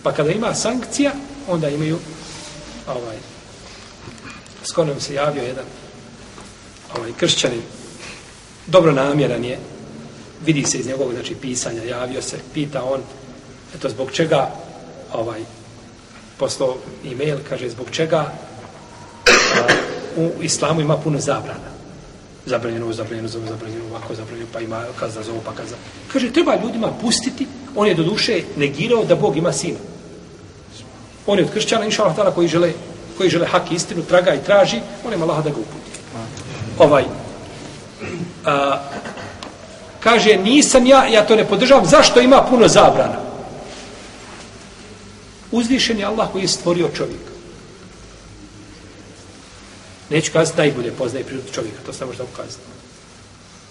Pa 0.04 0.12
kada 0.12 0.32
ima 0.32 0.54
sankcija, 0.56 1.12
onda 1.48 1.70
imaju 1.70 1.98
ovaj 2.88 3.18
skoro 4.64 5.00
se 5.00 5.14
javio 5.14 5.44
jedan 5.44 5.66
ovaj 6.98 7.12
kršćanin. 7.18 7.62
Dobro 8.68 8.92
namjeran 8.92 9.44
je 9.44 9.60
vidi 10.46 10.64
se 10.64 10.78
iz 10.78 10.88
njegovog 10.88 11.14
znači 11.14 11.36
pisanja 11.36 11.84
javio 11.84 12.22
se 12.22 12.38
pita 12.54 12.84
on 12.84 13.02
eto 13.76 13.90
zbog 13.90 14.12
čega 14.12 14.52
ovaj 15.14 15.42
poslao 16.38 16.78
e-mail 17.06 17.38
kaže 17.50 17.70
zbog 17.70 17.88
čega 17.92 18.18
a, 18.18 18.34
u 20.18 20.44
islamu 20.44 20.82
ima 20.82 20.98
puno 20.98 21.20
zabrana 21.20 21.74
zabranjeno, 22.46 22.94
zabranjeno, 22.94 23.28
zabranjeno, 23.28 23.86
ovako 23.92 24.16
zabranjeno, 24.16 24.48
pa 24.54 24.60
ima 24.60 24.84
kazna 25.00 25.24
za 25.24 25.32
ovo, 25.32 25.42
pa 25.46 25.52
kazna. 25.52 25.78
Kaže, 26.14 26.34
treba 26.34 26.56
ljudima 26.56 26.92
pustiti, 27.02 27.48
on 27.76 27.88
je 27.88 27.96
do 27.96 28.04
duše 28.04 28.42
negirao 28.58 29.06
da 29.06 29.16
Bog 29.16 29.38
ima 29.38 29.54
sina. 29.54 29.80
On 31.28 31.40
je 31.40 31.46
od 31.46 31.52
kršćana, 31.52 31.86
inša 31.86 32.04
Allah, 32.04 32.34
koji 32.36 32.48
žele, 32.48 32.74
koji 33.18 33.30
žele 33.30 33.48
hak 33.48 33.72
istinu, 33.72 34.04
traga 34.04 34.34
i 34.34 34.44
traži, 34.44 34.82
on 35.06 35.14
ima 35.14 35.26
Allah 35.26 35.44
da 35.44 35.50
ga 35.50 35.56
uputi. 35.56 36.00
Ovaj, 36.80 37.04
a, 38.46 38.82
kaže, 40.04 40.38
nisam 40.38 40.86
ja, 40.86 41.08
ja 41.08 41.26
to 41.26 41.36
ne 41.36 41.48
podržavam, 41.48 41.86
zašto 41.86 42.22
ima 42.22 42.46
puno 42.50 42.68
zabrana? 42.68 43.20
Uzvišen 45.52 46.00
je 46.00 46.06
Allah 46.06 46.32
koji 46.32 46.42
je 46.42 46.48
stvorio 46.48 46.90
čovjeka. 46.98 47.32
Neću 50.10 50.32
kazati 50.34 50.58
najbolje 50.58 50.92
poznaje 50.92 51.26
prirodu 51.26 51.48
čovjeka, 51.54 51.78
to 51.86 51.94
se 51.94 52.06
možda 52.06 52.24
ukazati. 52.24 52.64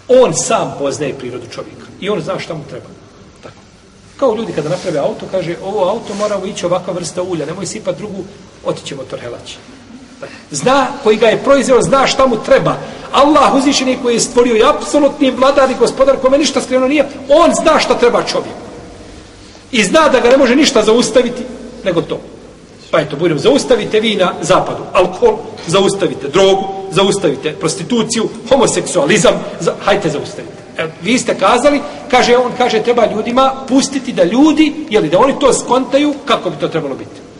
On 0.08 0.34
sam 0.34 0.74
poznaje 0.78 1.18
prirodu 1.18 1.46
čovjeka 1.54 1.86
i 2.00 2.08
on 2.08 2.20
zna 2.20 2.38
šta 2.38 2.54
mu 2.54 2.64
treba. 2.70 2.86
Tako. 3.42 3.56
Kao 4.16 4.34
ljudi 4.34 4.52
kada 4.52 4.68
naprave 4.68 4.98
auto, 4.98 5.26
kaže, 5.30 5.56
ovo 5.64 5.88
auto 5.88 6.14
mora 6.14 6.40
ići 6.46 6.66
ovakva 6.66 6.92
vrsta 6.92 7.22
ulja, 7.22 7.46
nemoj 7.46 7.66
sipati 7.66 7.98
drugu, 7.98 8.24
otiće 8.64 8.94
motor 8.94 9.20
helaći. 9.20 9.56
Zna, 10.50 10.86
koji 11.02 11.16
ga 11.16 11.26
je 11.26 11.42
proizveo, 11.44 11.82
zna 11.82 12.06
šta 12.06 12.26
mu 12.26 12.36
treba. 12.36 12.76
Allah 13.12 13.54
uzvišeni 13.54 13.98
koji 14.02 14.14
je 14.14 14.20
stvorio 14.20 14.56
i 14.56 14.64
apsolutni 14.64 15.30
vladar 15.30 15.70
i 15.70 15.78
gospodar 15.78 16.16
kome 16.16 16.38
ništa 16.38 16.60
skriveno 16.60 16.88
nije, 16.88 17.08
on 17.28 17.50
zna 17.62 17.78
šta 17.78 17.94
treba 17.94 18.22
čovjeku. 18.22 18.62
I 19.72 19.84
zna 19.84 20.08
da 20.08 20.20
ga 20.20 20.30
ne 20.30 20.36
može 20.36 20.56
ništa 20.56 20.82
zaustaviti, 20.82 21.42
nego 21.84 22.02
to. 22.02 22.20
Pa 22.90 23.00
eto, 23.00 23.16
budem, 23.16 23.38
zaustavite 23.38 24.00
vi 24.00 24.16
na 24.16 24.32
zapadu 24.42 24.82
alkohol, 24.92 25.36
zaustavite 25.66 26.28
drogu, 26.28 26.64
zaustavite 26.90 27.52
prostituciju, 27.52 28.28
homoseksualizam, 28.48 29.34
za, 29.60 29.74
hajte 29.84 30.10
zaustavite. 30.10 30.54
E, 30.78 30.86
vi 31.02 31.18
ste 31.18 31.34
kazali, 31.34 31.80
kaže 32.10 32.36
on, 32.36 32.52
kaže 32.58 32.82
treba 32.82 33.06
ljudima 33.06 33.52
pustiti 33.68 34.12
da 34.12 34.24
ljudi, 34.24 34.74
jeli, 34.90 35.08
da 35.08 35.18
oni 35.18 35.34
to 35.40 35.52
skontaju, 35.52 36.14
kako 36.24 36.50
bi 36.50 36.56
to 36.56 36.68
trebalo 36.68 36.94
biti. 36.94 37.31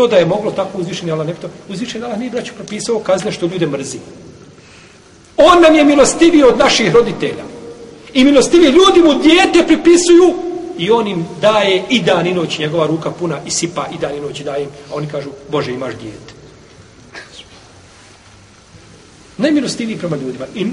To 0.00 0.06
da 0.06 0.16
je 0.16 0.26
moglo 0.26 0.50
tako 0.50 0.78
uzvišeni 0.78 1.12
Allah, 1.12 1.26
ne 1.26 1.32
bi 1.32 1.40
to. 1.40 1.48
Uzvišeni 1.68 2.04
Allah 2.04 2.18
nije 2.18 2.30
braću 2.30 2.52
propisao 2.54 2.98
kazne 2.98 3.32
što 3.32 3.46
ljude 3.46 3.66
mrzi. 3.66 3.98
On 5.36 5.60
nam 5.62 5.74
je 5.74 5.84
milostiviji 5.84 6.42
od 6.42 6.58
naših 6.58 6.94
roditelja. 6.94 7.44
I 8.14 8.24
milostivi 8.24 8.66
ljudi 8.66 9.00
mu 9.00 9.14
dijete 9.14 9.66
pripisuju 9.66 10.34
i 10.78 10.90
on 10.90 11.08
im 11.08 11.26
daje 11.40 11.84
i 11.90 12.00
dan 12.00 12.26
i 12.26 12.34
noć 12.34 12.58
njegova 12.58 12.86
ruka 12.86 13.10
puna 13.10 13.40
i 13.46 13.50
sipa 13.50 13.86
i 13.94 13.98
dan 13.98 14.16
i 14.16 14.20
noć 14.20 14.40
i 14.40 14.44
daje 14.44 14.62
im. 14.62 14.68
A 14.90 14.94
oni 14.94 15.06
kažu, 15.06 15.30
Bože 15.50 15.72
imaš 15.72 15.94
dijete. 15.94 16.32
Najmilostiviji 19.36 19.98
prema 19.98 20.16
ljudima. 20.16 20.46
I 20.54 20.66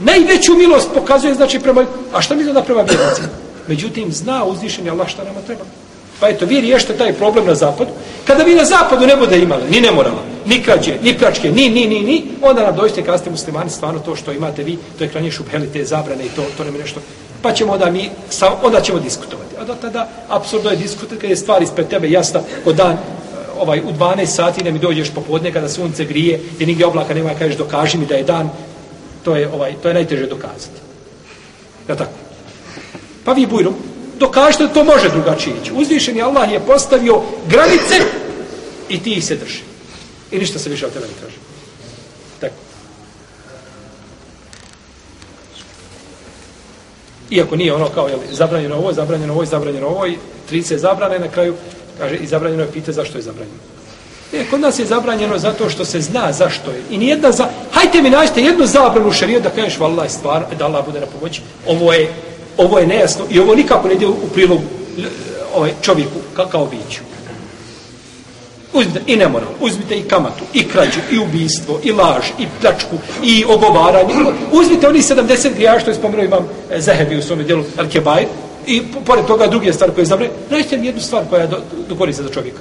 najveću 0.00 0.54
milost 0.54 0.88
pokazuje 0.94 1.34
znači 1.34 1.58
prema... 1.58 1.86
A 2.12 2.22
šta 2.22 2.34
mi 2.34 2.44
da 2.44 2.62
prema 2.62 2.82
vjernicima? 2.82 3.28
Međutim, 3.68 4.12
zna 4.12 4.44
uzvišenje 4.44 4.90
Allah 4.90 5.08
šta 5.08 5.24
nama 5.24 5.40
treba. 5.40 5.64
Pa 6.20 6.28
eto, 6.28 6.46
vi 6.46 6.60
riješite 6.60 6.96
taj 6.96 7.12
problem 7.12 7.46
na 7.46 7.54
zapadu. 7.54 7.90
Kada 8.26 8.42
vi 8.42 8.54
na 8.54 8.64
zapadu 8.64 9.06
ne 9.06 9.16
bude 9.16 9.38
imali 9.38 9.70
ni 9.70 9.80
nemorala, 9.80 10.22
ni 10.46 10.62
krađe, 10.62 10.94
ni 11.02 11.18
pračke, 11.18 11.52
ni, 11.52 11.68
ni, 11.68 11.86
ni, 11.86 12.00
ni, 12.00 12.24
onda 12.42 12.62
nam 12.62 12.76
dođete 12.76 13.04
kada 13.04 13.18
ste 13.18 13.30
muslimani, 13.30 13.70
stvarno 13.70 14.00
to 14.00 14.16
što 14.16 14.32
imate 14.32 14.62
vi, 14.62 14.78
to 14.98 15.04
je 15.04 15.10
kranje 15.10 15.30
šubheli, 15.30 15.72
te 15.72 15.84
zabrane 15.84 16.24
i 16.24 16.28
to, 16.28 16.42
to 16.56 16.64
nema 16.64 16.78
nešto. 16.78 17.00
Pa 17.42 17.52
ćemo 17.52 17.72
onda 17.72 17.90
mi, 17.90 18.10
onda 18.62 18.80
ćemo 18.80 18.98
diskutovati. 18.98 19.56
A 19.60 19.64
do 19.64 19.74
tada, 19.74 20.08
absurdno 20.28 20.70
je 20.70 20.76
diskutovati, 20.76 21.20
kada 21.20 21.32
je 21.32 21.36
stvar 21.36 21.62
ispred 21.62 21.88
tebe 21.88 22.10
jasna, 22.10 22.40
od 22.64 22.76
dan, 22.76 22.92
e, 22.92 22.98
ovaj, 23.60 23.80
u 23.80 23.92
12 23.92 24.26
sati 24.26 24.64
ne 24.64 24.72
mi 24.72 24.78
dođeš 24.78 25.10
popodne 25.10 25.52
kada 25.52 25.68
sunce 25.68 26.04
grije 26.04 26.40
i 26.58 26.66
nigdje 26.66 26.86
oblaka 26.86 27.14
nema 27.14 27.34
kažeš 27.38 27.56
dokaži 27.56 27.98
mi 27.98 28.06
da 28.06 28.14
je 28.14 28.24
dan, 28.24 28.50
to 29.24 29.36
je, 29.36 29.48
ovaj, 29.48 29.74
to 29.82 29.88
je 29.88 29.94
najteže 29.94 30.26
dokazati. 30.26 30.80
Ja 31.88 31.96
tako? 31.96 32.12
Pa 33.24 33.32
vi 33.32 33.46
bujrom, 33.46 33.74
dokažite 34.18 34.66
da 34.66 34.72
to 34.72 34.84
može 34.84 35.08
drugačije 35.08 35.56
ići. 35.62 35.72
Uzvišeni 35.74 36.22
Allah 36.22 36.52
je 36.52 36.60
postavio 36.60 37.22
granice 37.48 37.94
i 38.88 39.02
ti 39.02 39.12
ih 39.12 39.24
se 39.24 39.36
drži. 39.36 39.60
I 40.30 40.38
ništa 40.38 40.58
se 40.58 40.70
više 40.70 40.86
od 40.86 40.92
tebe 40.92 41.06
ne 41.06 41.12
traži. 41.20 41.36
Tako. 42.40 42.54
Iako 47.30 47.56
nije 47.56 47.72
ono 47.72 47.88
kao, 47.88 48.08
jel, 48.08 48.18
zabranjeno 48.32 48.76
ovo, 48.76 48.92
zabranjeno 48.92 49.32
ovo, 49.32 49.44
zabranjeno 49.44 49.86
ovo, 49.86 50.06
i 50.06 50.16
30 50.50 50.76
zabrane 50.76 51.18
na 51.18 51.28
kraju, 51.28 51.54
kaže, 51.98 52.16
i 52.16 52.26
zabranjeno 52.26 52.62
je 52.62 52.72
pite 52.72 52.92
zašto 52.92 53.18
je 53.18 53.22
zabranjeno. 53.22 53.58
E, 54.32 54.44
kod 54.50 54.60
nas 54.60 54.78
je 54.78 54.86
zabranjeno 54.86 55.38
zato 55.38 55.70
što 55.70 55.84
se 55.84 56.00
zna 56.00 56.32
zašto 56.32 56.70
je. 56.70 56.82
I 56.90 56.98
nijedna 56.98 57.32
za... 57.32 57.48
Hajte 57.72 58.02
mi 58.02 58.10
nađite 58.10 58.42
jednu 58.42 58.66
zabranu 58.66 59.12
šariju 59.12 59.40
da 59.40 59.50
kažeš, 59.50 59.78
vallaj, 59.78 60.08
stvar, 60.08 60.44
da 60.58 60.64
Allah 60.64 60.86
bude 60.86 61.00
na 61.00 61.06
pomoći. 61.06 61.42
Ovo 61.66 61.92
je 61.92 62.12
ovo 62.56 62.78
je 62.78 62.86
nejasno 62.86 63.24
i 63.30 63.40
ovo 63.40 63.54
nikako 63.54 63.88
ne 63.88 63.94
ide 63.94 64.06
u 64.06 64.28
prilog 64.34 64.58
e, 64.58 65.02
ovaj 65.54 65.72
čovjeku 65.82 66.18
ka, 66.36 66.48
kao 66.48 66.66
biću. 66.66 67.00
Uzmite 68.72 69.00
i 69.06 69.16
nemoral, 69.16 69.48
uzmite 69.60 69.98
i 69.98 70.02
kamatu, 70.02 70.44
i 70.52 70.68
krađu, 70.68 71.00
i 71.12 71.18
ubistvo, 71.18 71.80
i 71.84 71.92
laž, 71.92 72.24
i 72.38 72.46
pljačku, 72.60 72.96
i 73.22 73.44
ogovaranje. 73.48 74.14
Uzmite 74.52 74.88
oni 74.88 75.02
70 75.02 75.54
grija 75.54 75.80
što 75.80 75.90
je 75.90 75.94
spomenuo 75.94 76.24
imam 76.24 76.48
e, 76.70 76.80
Zahebi 76.80 77.16
u 77.16 77.22
svome 77.22 77.42
dijelu 77.42 77.64
Al-Kebaj, 77.76 78.24
i 78.66 78.82
pored 79.04 79.26
toga 79.26 79.46
druge 79.46 79.72
stvari 79.72 79.92
koje 79.92 80.02
je 80.02 80.06
zabrane, 80.06 80.32
nađite 80.50 80.76
mi 80.76 80.86
jednu 80.86 81.00
stvar 81.00 81.22
koja 81.30 81.42
je 81.42 81.48
do, 81.48 81.58
do 81.88 81.94
koriste 81.94 82.22
za 82.22 82.28
čovjeka. 82.28 82.58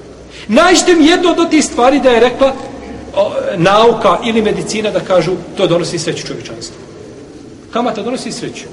Nađite 0.48 0.96
mi 0.96 1.06
jednu 1.06 1.30
od 1.30 1.50
tih 1.50 1.66
stvari 1.66 2.00
da 2.00 2.10
je 2.10 2.20
rekla 2.20 2.54
o, 3.16 3.32
nauka 3.58 4.18
ili 4.26 4.42
medicina 4.42 4.92
da 4.92 5.00
kažu 5.00 5.32
to 5.58 5.68
donosi 5.68 6.00
sreću 6.00 6.28
čovječanstvu. 6.28 6.76
Kamata 7.72 8.02
donosi 8.02 8.32
sreću 8.32 8.66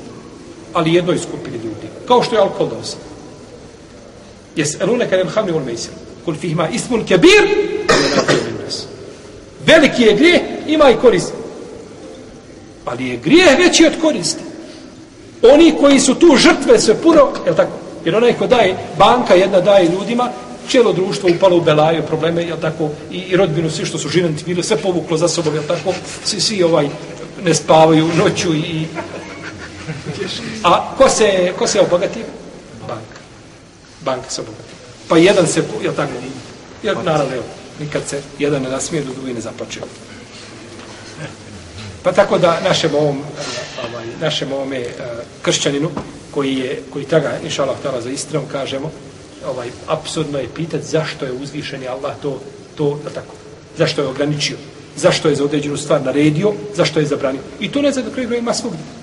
ali 0.72 0.94
jednoj 0.94 1.18
skupini 1.18 1.56
ljudi. 1.56 1.88
Kao 2.08 2.22
što 2.22 2.34
je 2.34 2.40
alkohol 2.40 2.68
dosa. 2.68 2.96
Jes 4.56 4.80
elune 4.80 5.04
kada 5.04 5.16
je 5.16 5.28
hamni 5.28 5.52
vol 5.52 5.64
mejsir. 5.64 5.90
Kul 6.24 6.34
fihma 6.34 6.68
ismun 6.68 7.04
kebir, 7.06 7.48
veliki 9.66 10.02
je 10.02 10.14
grijeh, 10.14 10.40
ima 10.66 10.90
i 10.90 10.96
korist. 10.96 11.32
Ali 12.84 13.08
je 13.08 13.16
grijeh 13.16 13.58
veći 13.58 13.86
od 13.86 13.92
koristi. 14.00 14.42
Oni 15.42 15.74
koji 15.80 16.00
su 16.00 16.14
tu 16.14 16.36
žrtve 16.36 16.78
sve 16.78 16.94
puno, 17.02 17.28
je 17.46 17.56
tako? 17.56 17.72
Jer 18.04 18.16
onaj 18.16 18.32
ko 18.32 18.46
daje, 18.46 18.76
banka 18.98 19.34
jedna 19.34 19.60
daje 19.60 19.88
ljudima, 19.88 20.30
cijelo 20.68 20.92
društvo 20.92 21.30
upalo 21.36 21.56
u 21.56 21.60
belaju, 21.60 22.02
probleme, 22.02 22.42
je 22.42 22.60
tako? 22.60 22.90
I, 23.10 23.18
i 23.18 23.36
rodbinu, 23.36 23.70
svi 23.70 23.86
što 23.86 23.98
su 23.98 24.08
živjeti 24.08 24.44
bili, 24.44 24.62
sve 24.62 24.76
povuklo 24.76 25.16
za 25.16 25.28
sobom, 25.28 25.54
je 25.54 25.62
tako? 25.66 25.94
Svi, 26.24 26.40
svi 26.40 26.62
ovaj, 26.62 26.88
ne 27.44 27.54
spavaju 27.54 28.08
noću 28.18 28.54
i 28.54 28.86
A 30.62 30.94
ko 30.98 31.08
se, 31.08 31.52
ko 31.58 31.66
se 31.66 31.80
obogatio? 31.80 32.24
Banka. 32.80 33.20
Banka 34.00 34.30
se 34.30 34.40
obogatio. 34.40 34.76
Pa 35.08 35.16
jedan 35.16 35.46
se, 35.46 35.62
je 35.82 35.94
tako? 35.96 36.12
Jer, 36.82 36.96
naravno, 37.04 37.34
evo, 37.34 37.44
nikad 37.80 38.02
se 38.08 38.22
jedan 38.38 38.62
ne 38.62 38.70
nasmije, 38.70 39.04
do 39.04 39.12
drugi 39.12 39.34
ne 39.34 39.40
zaplače. 39.40 39.80
Pa 42.02 42.12
tako 42.12 42.38
da 42.38 42.60
našem 42.60 42.94
ovom, 42.94 43.18
ovaj, 43.88 44.06
našem 44.20 44.52
ovome 44.52 44.80
uh, 44.80 44.86
kršćaninu, 45.42 45.90
koji 46.30 46.56
je, 46.56 46.82
koji 46.92 47.04
traga, 47.04 47.38
inša 47.44 47.62
Allah, 47.62 48.02
za 48.02 48.10
istinom, 48.10 48.44
kažemo, 48.52 48.90
ovaj, 49.46 49.68
apsurdno 49.86 50.38
je 50.38 50.48
pitati 50.54 50.86
zašto 50.86 51.24
je 51.24 51.32
uzvišen 51.32 51.88
Allah 51.88 52.14
to, 52.22 52.40
to, 52.74 53.00
da 53.04 53.10
tako, 53.10 53.34
zašto 53.78 54.02
je 54.02 54.08
ograničio, 54.08 54.56
zašto 54.96 55.28
je 55.28 55.36
za 55.36 55.44
određenu 55.44 55.76
stvar 55.76 56.02
naredio, 56.02 56.52
zašto 56.74 57.00
je 57.00 57.06
zabranio. 57.06 57.40
I 57.60 57.72
to 57.72 57.82
ne 57.82 57.92
zna 57.92 58.02
da 58.02 58.10
kraju 58.10 58.34
ima 58.34 58.54
svugdje. 58.54 59.01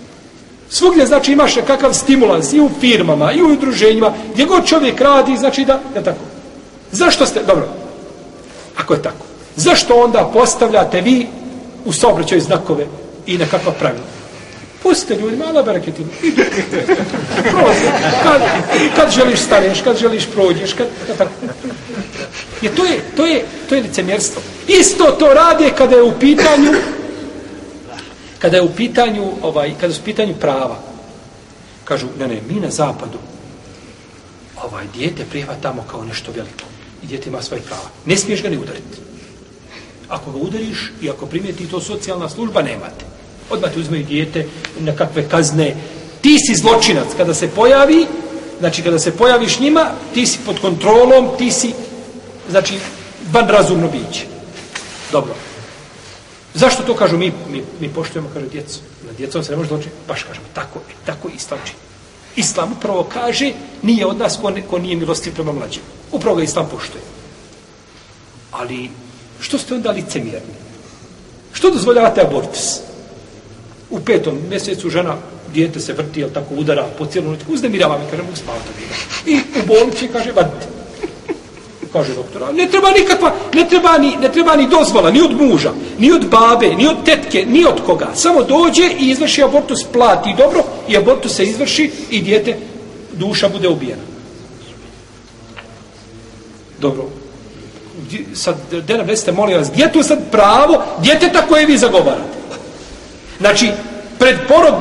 Svugdje 0.69 1.05
znači 1.05 1.31
imaš 1.31 1.55
kakav 1.67 1.93
stimulans 1.93 2.53
i 2.53 2.59
u 2.59 2.69
firmama 2.79 3.31
i 3.31 3.41
u 3.41 3.47
udruženjima, 3.47 4.13
gdje 4.33 4.45
god 4.45 4.65
čovjek 4.65 5.01
radi, 5.01 5.37
znači 5.37 5.65
da, 5.65 5.79
je 5.95 6.03
tako. 6.03 6.19
Zašto 6.91 7.25
ste, 7.25 7.43
dobro, 7.43 7.67
ako 8.77 8.93
je 8.93 9.01
tako, 9.01 9.25
zašto 9.55 9.95
onda 9.95 10.29
postavljate 10.33 11.01
vi 11.01 11.27
u 11.85 11.93
saobraćaju 11.93 12.41
znakove 12.41 12.85
i 13.25 13.37
nekakva 13.37 13.71
pravila? 13.71 14.05
Pustite 14.83 15.15
ljudi, 15.15 15.37
malo 15.37 15.63
bereketinu. 15.63 16.07
Kad, 18.23 18.41
kad 18.95 19.11
želiš 19.11 19.39
staneš, 19.39 19.81
kad 19.81 19.97
želiš 19.97 20.25
prođeš, 20.33 20.73
kad, 20.73 20.87
kad 21.07 21.17
tako. 21.17 21.31
Je, 22.61 22.75
to, 22.75 22.85
je, 22.85 22.99
to, 23.17 23.25
je, 23.25 23.45
to 23.69 23.75
je 23.75 23.81
licemjerstvo. 23.81 24.41
Isto 24.67 25.03
to 25.03 25.33
rade 25.33 25.71
kada 25.77 25.95
je 25.95 26.03
u 26.03 26.11
pitanju 26.19 26.71
kada 28.39 28.57
je 28.57 28.63
u 28.63 28.75
pitanju 28.75 29.31
ovaj 29.41 29.73
kada 29.81 29.93
su 29.93 30.01
u 30.01 30.05
pitanju 30.05 30.35
prava 30.39 30.79
kažu 31.83 32.07
ne 32.19 32.27
ne 32.27 32.41
mi 32.49 32.59
na 32.59 32.69
zapadu 32.69 33.17
ovaj 34.63 34.85
dijete 34.95 35.25
prihvatamo 35.25 35.85
kao 35.91 36.03
nešto 36.03 36.31
veliko 36.31 36.63
i 37.03 37.07
dijete 37.07 37.29
ima 37.29 37.41
svoje 37.41 37.61
prava. 37.61 37.89
Ne 38.05 38.17
smiješ 38.17 38.41
ga 38.41 38.49
ni 38.49 38.57
udariti 38.57 38.97
ako 40.09 40.31
ga 40.31 40.37
udariš 40.37 40.91
i 41.01 41.09
ako 41.09 41.25
primijeti 41.25 41.67
to 41.67 41.81
socijalna 41.81 42.29
služba 42.29 42.61
nemate. 42.61 43.05
Odmah 43.49 43.73
ti 43.73 43.79
uzmeju 43.79 44.05
dijete 44.05 44.45
na 44.79 44.95
kakve 44.95 45.29
kazne. 45.29 45.75
Ti 46.21 46.37
si 46.47 46.55
zločinac. 46.55 47.07
Kada 47.17 47.33
se 47.33 47.47
pojavi 47.47 48.07
znači 48.59 48.81
kada 48.81 48.99
se 48.99 49.11
pojaviš 49.11 49.59
njima 49.59 49.91
ti 50.13 50.25
si 50.25 50.39
pod 50.45 50.59
kontrolom 50.61 51.29
ti 51.37 51.51
si 51.51 51.73
znači 52.49 52.73
van 53.31 53.47
razumno 53.47 53.87
biće. 53.87 54.25
Dobro. 55.11 55.33
Zašto 56.59 56.83
to 56.83 56.95
kažu 56.95 57.17
mi, 57.17 57.31
mi, 57.51 57.63
mi 57.79 57.89
poštujemo, 57.89 58.29
kaže 58.33 58.47
djecu. 58.47 58.79
Na 59.07 59.13
djecom 59.17 59.43
se 59.43 59.51
ne 59.51 59.57
može 59.57 59.69
doći, 59.69 59.89
baš 60.07 60.23
kažemo, 60.23 60.45
tako, 60.53 60.79
tako 61.05 61.29
islam 61.35 61.59
čini. 61.65 61.79
Islam 62.35 62.71
upravo 62.71 63.03
kaže, 63.13 63.51
nije 63.81 64.05
od 64.05 64.17
nas 64.17 64.37
ko, 64.41 64.51
ko 64.69 64.79
nije 64.79 64.95
milostiv 64.95 65.33
prema 65.33 65.51
mlađim. 65.51 65.81
Upravo 66.11 66.35
ga 66.35 66.43
islam 66.43 66.67
poštuje. 66.71 67.01
Ali, 68.51 68.89
što 69.39 69.57
ste 69.57 69.75
onda 69.75 69.91
licemjerni? 69.91 70.55
Što 71.53 71.71
dozvoljavate 71.71 72.21
abortus? 72.21 72.79
U 73.89 73.99
petom 73.99 74.37
mjesecu 74.49 74.89
žena, 74.89 75.15
dijete 75.53 75.79
se 75.79 75.93
vrti, 75.93 76.19
jel 76.19 76.29
tako 76.29 76.55
udara 76.55 76.87
po 76.97 77.05
cijelu 77.05 77.31
noć, 77.31 77.39
uznemirava 77.47 77.97
me, 77.97 78.09
kaže, 78.11 78.23
mogu 78.23 78.35
spavati. 78.35 78.69
I 79.25 79.39
u 79.63 79.67
bolnici 79.67 80.07
kaže, 80.07 80.31
vadite 80.31 80.79
kaže 81.93 82.13
doktora. 82.13 82.51
Ne 82.51 82.67
treba 82.69 82.91
nikakva, 82.91 83.33
ne 83.53 83.65
treba 83.69 83.97
ni, 83.97 84.15
ne 84.21 84.31
treba 84.31 84.55
ni 84.55 84.67
dozvola, 84.69 85.11
ni 85.11 85.21
od 85.21 85.33
muža, 85.33 85.73
ni 85.99 86.11
od 86.11 86.29
babe, 86.29 86.75
ni 86.75 86.87
od 86.87 87.03
tetke, 87.05 87.45
ni 87.45 87.65
od 87.65 87.81
koga. 87.85 88.07
Samo 88.15 88.43
dođe 88.43 88.89
i 88.99 89.09
izvrši 89.09 89.43
abortus, 89.43 89.83
plati 89.93 90.35
dobro 90.37 90.63
i 90.87 90.97
abortus 90.97 91.35
se 91.35 91.43
izvrši 91.43 91.91
i 92.09 92.21
dijete, 92.21 92.57
duša 93.13 93.49
bude 93.49 93.67
ubijena. 93.67 94.01
Dobro. 96.79 97.05
Sad, 98.33 98.55
gdje 98.71 98.97
nam 98.97 99.07
recite, 99.07 99.31
molim 99.31 99.57
vas, 99.57 99.71
gdje 99.71 99.91
tu 99.91 100.03
sad 100.03 100.19
pravo 100.31 100.83
djeteta 101.03 101.47
koje 101.47 101.65
vi 101.65 101.77
zagovarate? 101.77 102.39
Znači, 103.39 103.69
pred 104.19 104.35
porod 104.47 104.73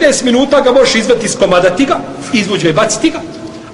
15 0.00 0.24
minuta 0.24 0.60
ga 0.60 0.72
možeš 0.72 0.94
izvati 0.94 1.26
iz 1.26 1.36
komadati 1.36 1.84
ga, 1.84 2.00
izvuđe 2.32 2.70
i 2.70 2.72
baciti 2.72 3.10
ga, 3.10 3.20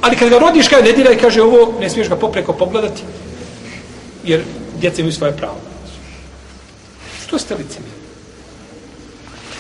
Ali 0.01 0.17
kad 0.17 0.29
ga 0.29 0.39
rodiš, 0.39 0.69
kada 0.69 0.83
ne 0.83 0.93
dira 0.93 1.13
i 1.13 1.17
kaže 1.17 1.43
ovo, 1.43 1.75
ne 1.81 1.91
smiješ 1.91 2.09
ga 2.09 2.17
popreko 2.17 2.53
pogledati, 2.53 3.03
jer 4.25 4.43
djeca 4.81 5.01
imaju 5.01 5.13
svoje 5.13 5.33
pravo. 5.33 5.57
Što 7.27 7.39
ste 7.39 7.55
lice? 7.55 7.79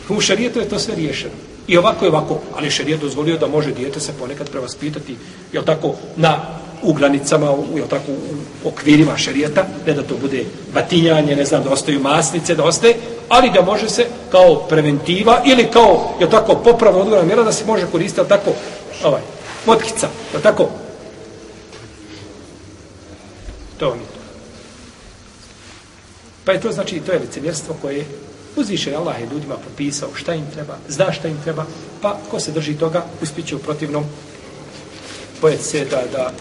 U 0.09 0.21
šarijetu 0.21 0.59
je 0.59 0.69
to 0.69 0.79
sve 0.79 0.95
riješeno. 0.95 1.35
I 1.69 1.77
ovako 1.77 2.05
je 2.05 2.11
ovako, 2.11 2.41
ali 2.57 2.71
šarijet 2.71 3.01
dozvolio 3.01 3.39
da 3.39 3.47
može 3.47 3.73
dijete 3.73 4.01
se 4.01 4.13
ponekad 4.19 4.51
prevaspitati, 4.51 5.17
jel 5.53 5.65
tako, 5.65 5.95
na 6.17 6.59
u 6.83 6.93
granicama, 6.93 7.53
u, 7.53 7.65
jel 7.77 7.87
tako, 7.89 8.13
u 8.65 8.69
okvirima 8.69 9.17
šerijeta, 9.17 9.67
ne 9.87 9.93
da 9.93 10.03
to 10.03 10.15
bude 10.21 10.45
batinjanje, 10.75 11.37
ne 11.37 11.45
znam, 11.45 11.63
da 11.63 11.71
ostaju 11.71 12.01
masnice, 12.01 12.55
da 12.55 12.65
ostaje, 12.65 12.95
ali 13.29 13.51
da 13.51 13.63
može 13.63 13.89
se 13.89 14.07
kao 14.31 14.55
preventiva 14.55 15.43
ili 15.47 15.71
kao, 15.71 16.15
jel 16.21 16.31
tako, 16.31 16.55
popravna 16.55 16.99
odgovorna 16.99 17.27
mjera 17.27 17.43
da 17.43 17.53
se 17.53 17.65
može 17.65 17.87
koristiti, 17.87 18.21
jel 18.21 18.29
tako, 18.29 18.53
ovaj, 19.05 19.23
motkica, 19.67 20.09
jel 20.33 20.43
tako? 20.43 20.69
To 23.79 23.89
vam 23.89 23.99
je 23.99 24.05
to. 24.05 24.26
Pa 26.47 26.53
je 26.53 26.61
to 26.61 26.73
znači, 26.73 27.01
to 27.01 27.13
je 27.13 27.19
licemjerstvo 27.19 27.77
koje 27.83 28.05
uzviše 28.57 28.95
Allah 28.95 29.21
je 29.21 29.29
ljudima 29.33 29.57
popisao 29.57 30.09
šta 30.15 30.35
im 30.35 30.47
treba, 30.55 30.79
zna 30.89 31.13
šta 31.13 31.29
im 31.29 31.39
treba, 31.45 31.67
pa 32.03 32.19
ko 32.31 32.41
se 32.41 32.53
drži 32.53 32.75
toga, 32.79 33.05
uspiće 33.23 33.57
u 33.57 33.59
protivnom, 33.59 34.05
bojet 35.41 35.63
se 35.63 35.85
da, 35.85 36.03
da, 36.13 36.33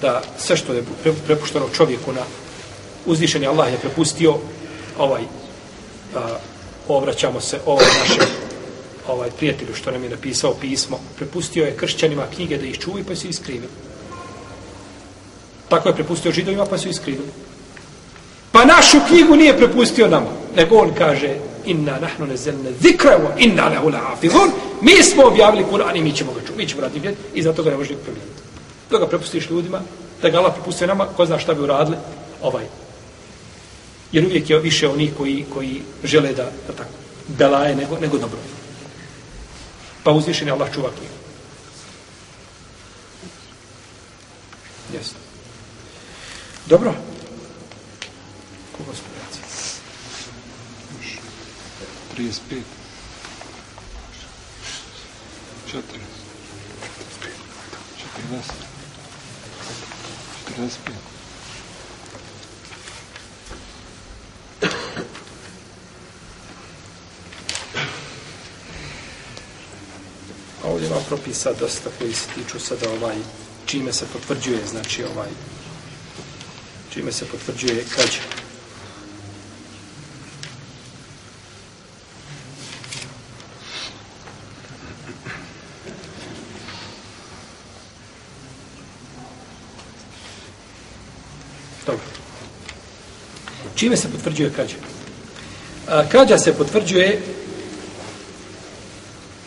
da 0.00 0.22
sve 0.38 0.56
što 0.56 0.72
je 0.72 0.84
prepušteno 1.26 1.68
čovjeku 1.76 2.12
na 2.12 2.22
uzvišeni 3.06 3.46
Allah 3.46 3.72
je 3.72 3.78
prepustio 3.78 4.36
ovaj 4.98 5.22
a, 6.16 6.38
obraćamo 6.88 7.40
se 7.40 7.60
ovaj 7.66 7.86
našem 8.00 8.26
ovaj 9.08 9.30
prijatelju 9.30 9.74
što 9.74 9.90
nam 9.90 10.04
je 10.04 10.10
napisao 10.10 10.54
pismo. 10.60 11.00
Prepustio 11.16 11.64
je 11.64 11.76
kršćanima 11.76 12.26
knjige 12.34 12.58
da 12.58 12.66
ih 12.66 12.78
čuvi 12.78 13.04
pa 13.04 13.16
su 13.16 13.28
iskrivili 13.28 13.68
tako 15.68 15.88
je 15.88 15.94
prepustio 15.94 16.32
židovima 16.32 16.66
pa 16.66 16.78
su 16.78 16.88
iskrivili 16.88 17.28
našu 18.76 18.96
knjigu 19.08 19.36
nije 19.36 19.56
prepustio 19.56 20.08
nama 20.08 20.30
nego 20.56 20.76
on 20.76 20.94
kaže 20.98 21.36
inna 21.64 21.98
nahnu 22.00 22.26
nazelna 22.26 22.70
zikra 22.80 23.18
wa 23.18 23.30
inna 23.38 23.68
lahu 23.68 23.88
lahafizun 23.88 24.50
mi 24.80 25.02
smo 25.02 25.24
objavili 25.24 25.64
Kur'an 25.70 25.96
i 25.96 26.02
mi 26.02 26.12
ćemo 26.12 26.32
ga 26.32 26.40
čuti 26.40 26.58
mi 26.58 26.68
ćemo 26.68 26.80
raditi 26.80 27.14
i 27.34 27.42
zato 27.42 27.62
ga 27.62 27.70
ne 27.70 27.76
možemo 27.76 27.98
promijeniti 27.98 28.42
to 28.90 28.98
ga 28.98 29.06
prepustiš 29.06 29.50
ljudima 29.50 29.80
da 30.22 30.28
ga 30.28 30.38
Allah 30.38 30.52
prepustio 30.54 30.86
nama 30.86 31.06
ko 31.06 31.26
zna 31.26 31.38
šta 31.38 31.54
bi 31.54 31.62
uradili 31.62 31.96
ovaj 32.42 32.64
jer 34.12 34.26
uvijek 34.26 34.50
je 34.50 34.58
više 34.58 34.88
onih 34.88 35.10
koji, 35.16 35.44
koji 35.54 35.82
žele 36.04 36.32
da, 36.32 36.44
da 36.66 36.72
tako, 36.76 36.90
belaje 37.28 37.76
nego, 37.76 37.98
nego 37.98 38.18
dobro. 38.18 38.38
Pa 40.02 40.10
uzvišen 40.10 40.48
je 40.48 40.52
Allah 40.52 40.74
čuva 40.74 40.90
knjigu. 40.98 41.14
Jesno. 44.94 45.18
Dobro. 46.66 46.94
Koga 48.76 48.92
smo 48.96 49.06
reaci? 49.16 49.38
35. 52.16 52.62
40. 55.72 55.82
40. 58.30 58.72
45. 60.58 60.92
A 70.64 70.68
ovdje 70.68 70.86
ima 70.86 70.96
propisa 71.08 71.52
dosta 71.52 71.90
koji 71.98 72.12
se 72.12 72.26
tiču 72.34 72.60
sada 72.60 72.90
ovaj, 72.90 73.16
čime 73.66 73.92
se 73.92 74.06
potvrđuje, 74.12 74.66
znači 74.66 75.04
ovaj, 75.04 75.28
čime 76.90 77.12
se 77.12 77.24
potvrđuje 77.24 77.84
krađa. 77.94 78.41
Dobro. 91.86 92.04
Čime 93.74 93.96
se 93.96 94.08
potvrđuje 94.08 94.50
krađa? 94.50 94.76
A, 95.88 96.08
krađa 96.08 96.38
se 96.38 96.54
potvrđuje 96.54 97.20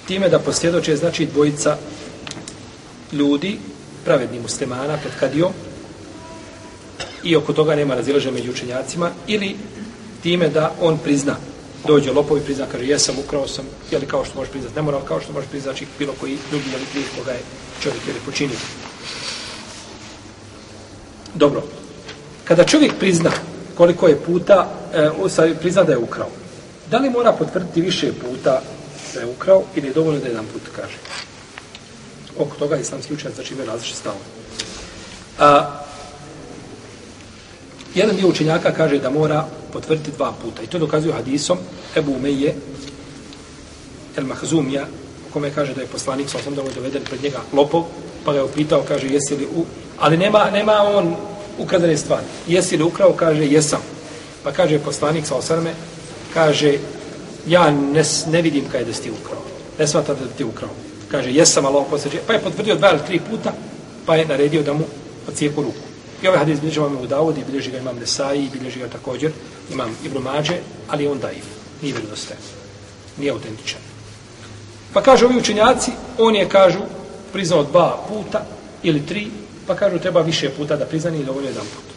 time 0.07 0.29
da 0.29 0.39
posvjedoče 0.39 0.95
znači 0.95 1.25
dvojica 1.25 1.77
ljudi, 3.11 3.57
pravedni 4.05 4.39
muslimana 4.39 4.97
pred 4.97 5.13
kadijom 5.19 5.53
i 7.23 7.35
oko 7.35 7.53
toga 7.53 7.75
nema 7.75 7.95
razilaže 7.95 8.31
među 8.31 8.51
učenjacima 8.51 9.11
ili 9.27 9.55
time 10.23 10.49
da 10.49 10.73
on 10.81 10.97
prizna 10.97 11.35
dođe 11.87 12.11
lopovi 12.11 12.41
prizna, 12.41 12.65
kaže 12.71 12.85
jesam, 12.85 13.15
ukrao 13.19 13.47
sam, 13.47 13.65
je 13.91 13.99
li 13.99 14.05
kao 14.05 14.25
što 14.25 14.35
možeš 14.35 14.51
priznat, 14.51 14.75
ne 14.75 14.81
mora, 14.81 15.01
kao 15.07 15.21
što 15.21 15.33
možeš 15.33 15.49
priznat, 15.49 15.75
znači 15.75 15.87
bilo 15.99 16.13
koji 16.19 16.37
drugi 16.49 16.69
jeli 16.71 16.85
prije 16.91 17.05
koga 17.17 17.31
je 17.31 17.39
čovjek 17.83 18.01
ili 18.07 18.19
počinio. 18.25 18.57
Dobro. 21.33 21.84
Kada 22.45 22.63
čovjek 22.63 22.93
prizna 22.99 23.31
koliko 23.77 24.07
je 24.07 24.21
puta, 24.21 24.69
e, 24.93 25.55
prizna 25.59 25.83
da 25.83 25.91
je 25.91 25.97
ukrao, 25.97 26.29
da 26.91 26.97
li 26.97 27.09
mora 27.09 27.31
potvrditi 27.31 27.81
više 27.81 28.13
puta 28.13 28.61
da 29.13 29.19
je 29.19 29.25
ukrao 29.25 29.63
ili 29.75 29.87
je 29.87 29.93
dovoljno 29.93 30.19
da 30.19 30.27
jedan 30.27 30.45
put 30.53 30.61
kaže. 30.75 30.97
Oko 32.37 32.55
toga 32.55 32.77
islamski 32.77 33.13
učenjac 33.13 33.35
znači 33.35 33.53
imaju 33.53 33.69
različite 33.69 33.99
stavove. 33.99 34.23
A, 35.39 35.81
jedan 37.95 38.15
dio 38.15 38.27
učenjaka 38.27 38.73
kaže 38.73 38.99
da 38.99 39.09
mora 39.09 39.45
potvrditi 39.73 40.11
dva 40.11 40.33
puta. 40.41 40.61
I 40.61 40.67
to 40.67 40.79
dokazuju 40.79 41.13
hadisom 41.13 41.57
Ebu 41.95 42.11
Umeje 42.11 42.55
El 44.17 44.25
Mahzumija 44.25 44.85
u 45.29 45.33
kome 45.33 45.51
kaže 45.51 45.73
da 45.73 45.81
je 45.81 45.87
poslanik 45.87 46.29
sa 46.29 46.37
osam 46.37 46.55
da 46.55 46.61
je 46.61 46.73
doveden 46.75 47.03
pred 47.03 47.23
njega 47.23 47.39
lopov 47.53 47.83
pa 48.25 48.31
ga 48.33 48.37
je 48.37 48.43
upitao, 48.43 48.83
kaže 48.87 49.07
jesi 49.07 49.35
li 49.35 49.45
u... 49.45 49.65
Ali 49.99 50.17
nema, 50.17 50.49
nema 50.51 50.73
on 50.73 51.15
ukradene 51.57 51.97
stvari. 51.97 52.25
Jesi 52.47 52.77
li 52.77 52.83
ukrao, 52.83 53.13
kaže 53.13 53.45
jesam. 53.45 53.81
Pa 54.43 54.51
kaže 54.51 54.79
poslanik 54.79 55.25
sa 55.25 55.35
osrme, 55.35 55.73
kaže 56.33 56.77
ja 57.47 57.71
ne, 57.71 58.03
ne 58.27 58.41
vidim 58.41 58.65
kaj 58.71 58.83
da 58.83 58.93
si 58.93 59.01
ti 59.01 59.11
ukrao. 59.11 59.41
Ne 59.79 59.87
smata 59.87 60.13
da 60.13 60.27
ti 60.37 60.43
ukrao. 60.43 60.69
Kaže, 61.11 61.31
jesam 61.31 61.65
Allah 61.65 61.85
posjeđe. 61.89 62.19
Pa 62.27 62.33
je 62.33 62.41
potvrdio 62.41 62.75
dva 62.75 62.91
ili 62.91 63.05
tri 63.07 63.19
puta, 63.29 63.53
pa 64.05 64.15
je 64.15 64.25
naredio 64.25 64.63
da 64.63 64.73
mu 64.73 64.85
ocijeku 65.27 65.61
ruku. 65.61 65.85
I 66.23 66.27
ovaj 66.27 66.39
hadis 66.39 66.59
bilježi 66.59 66.79
vam 66.79 66.97
u 66.97 67.07
Davodi, 67.07 67.43
bilježi 67.47 67.71
ga 67.71 67.77
imam 67.77 67.97
Nesaji, 67.97 68.49
bilježi 68.53 68.79
ga 68.79 68.87
također, 68.87 69.31
imam 69.71 69.97
Ibn 70.05 70.17
Mađe, 70.17 70.57
ali 70.87 71.07
on 71.07 71.19
daiv. 71.19 71.43
Nije 71.81 71.93
vjerodostajan. 71.93 72.41
Nije 73.17 73.31
autentičan. 73.31 73.81
Pa 74.93 75.01
kaže 75.01 75.25
ovi 75.25 75.37
učenjaci, 75.37 75.91
on 76.17 76.35
je, 76.35 76.49
kažu, 76.49 76.79
priznao 77.33 77.63
dva 77.63 78.05
puta 78.07 78.45
ili 78.83 79.05
tri, 79.05 79.27
pa 79.67 79.75
kažu 79.75 79.99
treba 79.99 80.21
više 80.21 80.49
puta 80.49 80.75
da 80.75 80.85
priznani 80.85 81.19
i 81.19 81.25
dovoljno 81.25 81.49
jedan 81.49 81.65
put. 81.65 81.95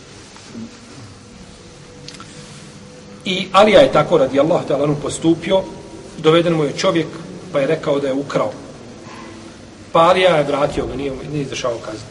I 3.25 3.49
Alija 3.53 3.81
je 3.81 3.93
tako 3.93 4.19
radi 4.19 4.41
Allah 4.41 4.67
te 4.67 4.75
Alanu 4.75 4.97
postupio, 5.03 5.63
doveden 6.19 6.55
mu 6.55 6.65
je 6.65 6.77
čovjek 6.77 7.07
pa 7.53 7.61
je 7.61 7.67
rekao 7.67 8.01
da 8.01 8.09
je 8.09 8.15
ukrao. 8.15 8.53
Pa 9.93 10.01
Alija 10.01 10.37
je 10.37 10.45
vratio 10.45 10.87
ga, 10.87 10.97
nije, 10.97 11.13
nije 11.31 11.43
izdržao 11.43 11.79
kaznu. 11.85 12.09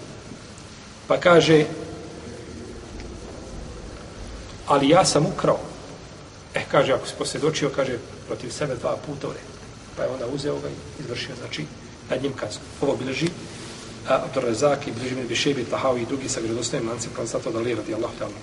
Pa 1.07 1.17
kaže, 1.17 1.65
ali 4.67 4.89
ja 4.89 5.05
sam 5.05 5.25
ukrao. 5.25 5.59
Eh, 6.53 6.63
kaže, 6.71 6.93
ako 6.93 7.07
se 7.07 7.15
posvjedočio, 7.17 7.69
kaže, 7.75 7.97
protiv 8.27 8.49
sebe 8.49 8.75
dva 8.75 8.97
puta 9.05 9.27
u 9.27 9.31
Pa 9.95 10.03
je 10.03 10.09
onda 10.09 10.25
uzeo 10.27 10.59
ga 10.59 10.67
i 10.69 11.01
izvršio, 11.03 11.35
znači, 11.39 11.65
nad 12.09 12.23
njim 12.23 12.33
kaznu. 12.33 12.61
Ovo 12.81 12.95
Abdur 14.07 14.43
Rezak 14.43 14.87
i 14.87 14.91
bilježi 14.91 15.15
mi 15.15 15.27
Bišebi, 15.27 15.65
Tahavi 15.65 16.01
i 16.01 16.05
drugi 16.05 16.29
sa 16.29 16.41
gredostojnim 16.41 16.89
lancem, 16.89 17.11
pa 17.43 17.51
da 17.51 17.59
li 17.59 17.75
radi 17.75 17.93
Allah 17.93 18.11
ta'ala. 18.19 18.39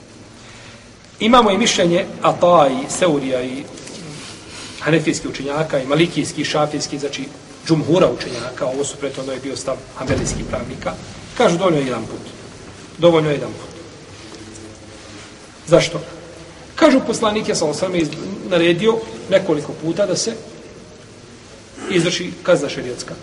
Imamo 1.20 1.50
i 1.50 1.58
mišljenje 1.58 2.06
Ata 2.22 2.68
i 2.68 2.90
Seurija 2.90 3.42
i 3.42 3.64
Hanefijski 4.80 5.28
učenjaka 5.28 5.78
i 5.78 5.86
Malikijski 5.86 6.40
i 6.40 6.44
Šafijski, 6.44 6.98
znači 6.98 7.24
džumhura 7.68 8.10
učenjaka, 8.10 8.66
ovo 8.66 8.84
su 8.84 8.96
preto 8.96 9.32
je 9.32 9.40
bio 9.40 9.56
stav 9.56 9.76
Hanbelijskih 9.96 10.44
pravnika, 10.50 10.92
kažu 11.36 11.58
dovoljno 11.58 11.78
je 11.78 11.86
jedan 11.86 12.02
put. 12.02 12.20
Dovoljno 12.98 13.30
je 13.30 13.34
jedan 13.34 13.52
put. 13.52 13.74
Zašto? 15.66 16.00
Kažu 16.74 17.00
poslanik, 17.06 17.48
ja 17.48 17.54
sam 17.54 17.68
osam 17.68 17.92
naredio 18.48 18.98
nekoliko 19.30 19.72
puta 19.72 20.06
da 20.06 20.16
se 20.16 20.34
izvrši 21.90 22.32
kazna 22.42 22.68
šerijetska. 22.68 23.14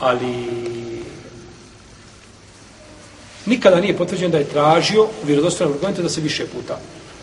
Ali 0.00 0.83
nikada 3.46 3.80
nije 3.80 3.96
potvrđeno 3.96 4.30
da 4.30 4.38
je 4.38 4.44
tražio 4.44 5.02
u 5.02 5.26
vjerodostojnom 5.26 5.74
argumentu 5.74 6.02
da 6.02 6.08
se 6.08 6.20
više 6.20 6.46
puta 6.46 6.78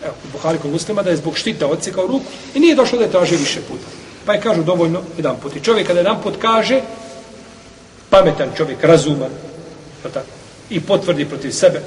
evo, 0.06 0.14
u 0.26 0.32
Buhari 0.32 0.58
kod 0.58 0.72
muslima, 0.72 1.04
da 1.04 1.10
je 1.10 1.18
zbog 1.18 1.38
štita 1.38 1.68
odsekao 1.68 2.08
ruku 2.08 2.26
i 2.56 2.60
nije 2.60 2.76
došlo 2.76 2.98
da 2.98 3.04
je 3.04 3.12
traži 3.12 3.36
više 3.36 3.62
puta. 3.62 3.86
Pa 4.26 4.34
je 4.34 4.42
kažu 4.42 4.64
dovoljno 4.64 5.02
jedan 5.18 5.36
put. 5.42 5.56
I 5.56 5.64
čovjek 5.64 5.88
kada 5.88 6.00
jedan 6.00 6.22
put 6.24 6.34
kaže, 6.42 6.82
pametan 8.10 8.50
čovjek, 8.58 8.84
razuman, 8.84 9.30
pa 10.04 10.10
tako, 10.10 10.28
i 10.70 10.80
potvrdi 10.80 11.26
protiv 11.26 11.52
sebe, 11.52 11.82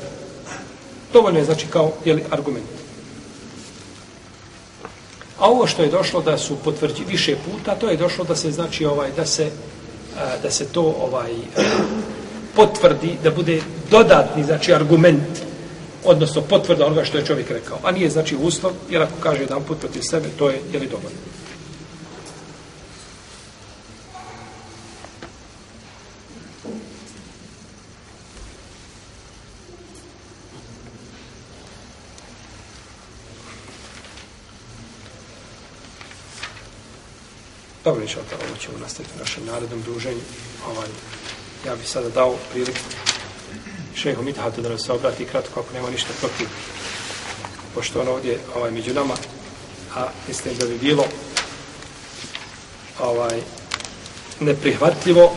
dovoljno 1.13 1.39
je 1.39 1.45
znači 1.45 1.67
kao 1.67 1.93
jeli, 2.05 2.25
argument. 2.31 2.67
A 5.39 5.51
ovo 5.51 5.67
što 5.67 5.83
je 5.83 5.89
došlo 5.89 6.23
da 6.23 6.39
su 6.39 6.57
potvrđi 6.65 7.05
više 7.09 7.37
puta, 7.37 7.75
to 7.75 7.89
je 7.89 7.97
došlo 7.97 8.25
da 8.25 8.37
se 8.37 8.51
znači 8.51 8.85
ovaj 8.85 9.11
da 9.17 9.27
se 9.27 9.45
eh, 9.45 10.39
da 10.43 10.51
se 10.51 10.65
to 10.65 10.83
ovaj 10.83 11.33
eh, 11.33 11.63
potvrdi 12.57 13.19
da 13.23 13.31
bude 13.31 13.61
dodatni, 13.91 14.45
znači, 14.45 14.75
argument, 14.75 15.43
odnosno 16.05 16.43
potvrda 16.43 16.87
onoga 16.87 17.05
što 17.05 17.19
je 17.19 17.27
čovjek 17.27 17.51
rekao. 17.51 17.79
A 17.83 17.93
nije, 17.93 18.11
znači, 18.11 18.37
uslov, 18.37 18.73
jer 18.91 19.03
ako 19.03 19.15
kaže 19.21 19.41
jedan 19.41 19.63
put 19.63 19.81
protiv 19.81 20.01
sebe, 20.03 20.29
to 20.39 20.49
je, 20.49 20.61
je 20.73 20.79
li 20.81 20.87
dovoljno. 20.87 21.19
Dobro, 37.85 38.03
inša 38.03 38.19
Allah, 38.21 38.49
ovo 38.49 38.57
ćemo 38.57 38.79
nastaviti 38.79 39.15
u 39.17 39.19
našem 39.19 39.45
narednom 39.45 39.83
druženju. 39.83 40.21
Ovaj, 40.71 40.89
ja 41.67 41.77
bih 41.77 41.89
sada 41.89 42.09
dao 42.09 42.37
priliku 42.53 42.79
šehu 43.95 44.23
Mithatu 44.23 44.63
da 44.63 44.69
nam 44.69 44.79
se 44.79 44.93
obrati 44.93 45.25
kratko, 45.25 45.61
ako 45.61 45.75
nema 45.75 45.91
ništa 45.91 46.09
protiv. 46.21 46.49
Pošto 47.75 48.01
on 48.01 48.09
ovdje 48.09 48.39
ovaj, 48.55 48.71
među 48.71 48.95
nama, 48.95 49.15
a 49.95 50.07
mislim 50.29 50.57
da 50.57 50.67
bi 50.67 50.79
bilo 50.79 51.05
ovaj, 53.01 53.41
neprihvatljivo 54.41 55.35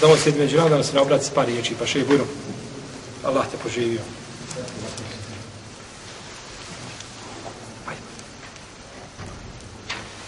da 0.00 0.06
on 0.06 0.18
sjedi 0.18 0.38
među 0.38 0.56
nama 0.56 0.68
da 0.68 0.74
nam 0.74 0.84
se 0.84 0.94
ne 0.94 1.00
obrati 1.00 1.24
s 1.24 1.30
par 1.30 1.46
riječi, 1.46 1.74
pa 1.78 1.86
šehu 1.86 2.06
Bujno, 2.06 2.24
Allah 3.24 3.46
te 3.50 3.56
poživio. 3.62 4.00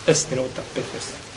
10 0.06 0.30
minuta, 0.30 0.62
15 0.76 1.33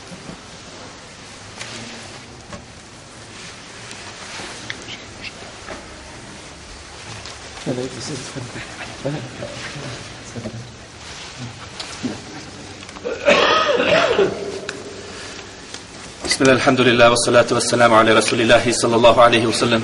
بسم 16.25 16.43
الله 16.43 16.53
الحمد 16.53 16.81
لله 16.81 17.09
والصلاة 17.09 17.45
والسلام 17.51 17.93
على 17.93 18.13
رسول 18.13 18.41
الله 18.41 18.71
صلى 18.71 18.95
الله 18.95 19.21
عليه 19.21 19.47
وسلم 19.47 19.83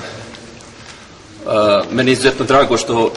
meni 1.92 2.12
je 2.12 2.14
izuzetno 2.14 2.46
drago 2.46 2.78
što 2.78 3.12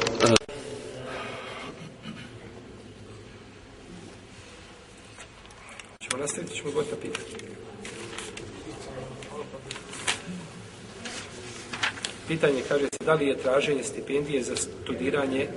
Pitanje 12.28 12.62
kaže 12.68 12.84
se 12.84 12.95
da 13.07 13.13
li 13.13 13.27
je 13.27 13.37
traženje 13.37 13.83
stipendije 13.83 14.43
za 14.43 14.55
studiranje 14.55 15.47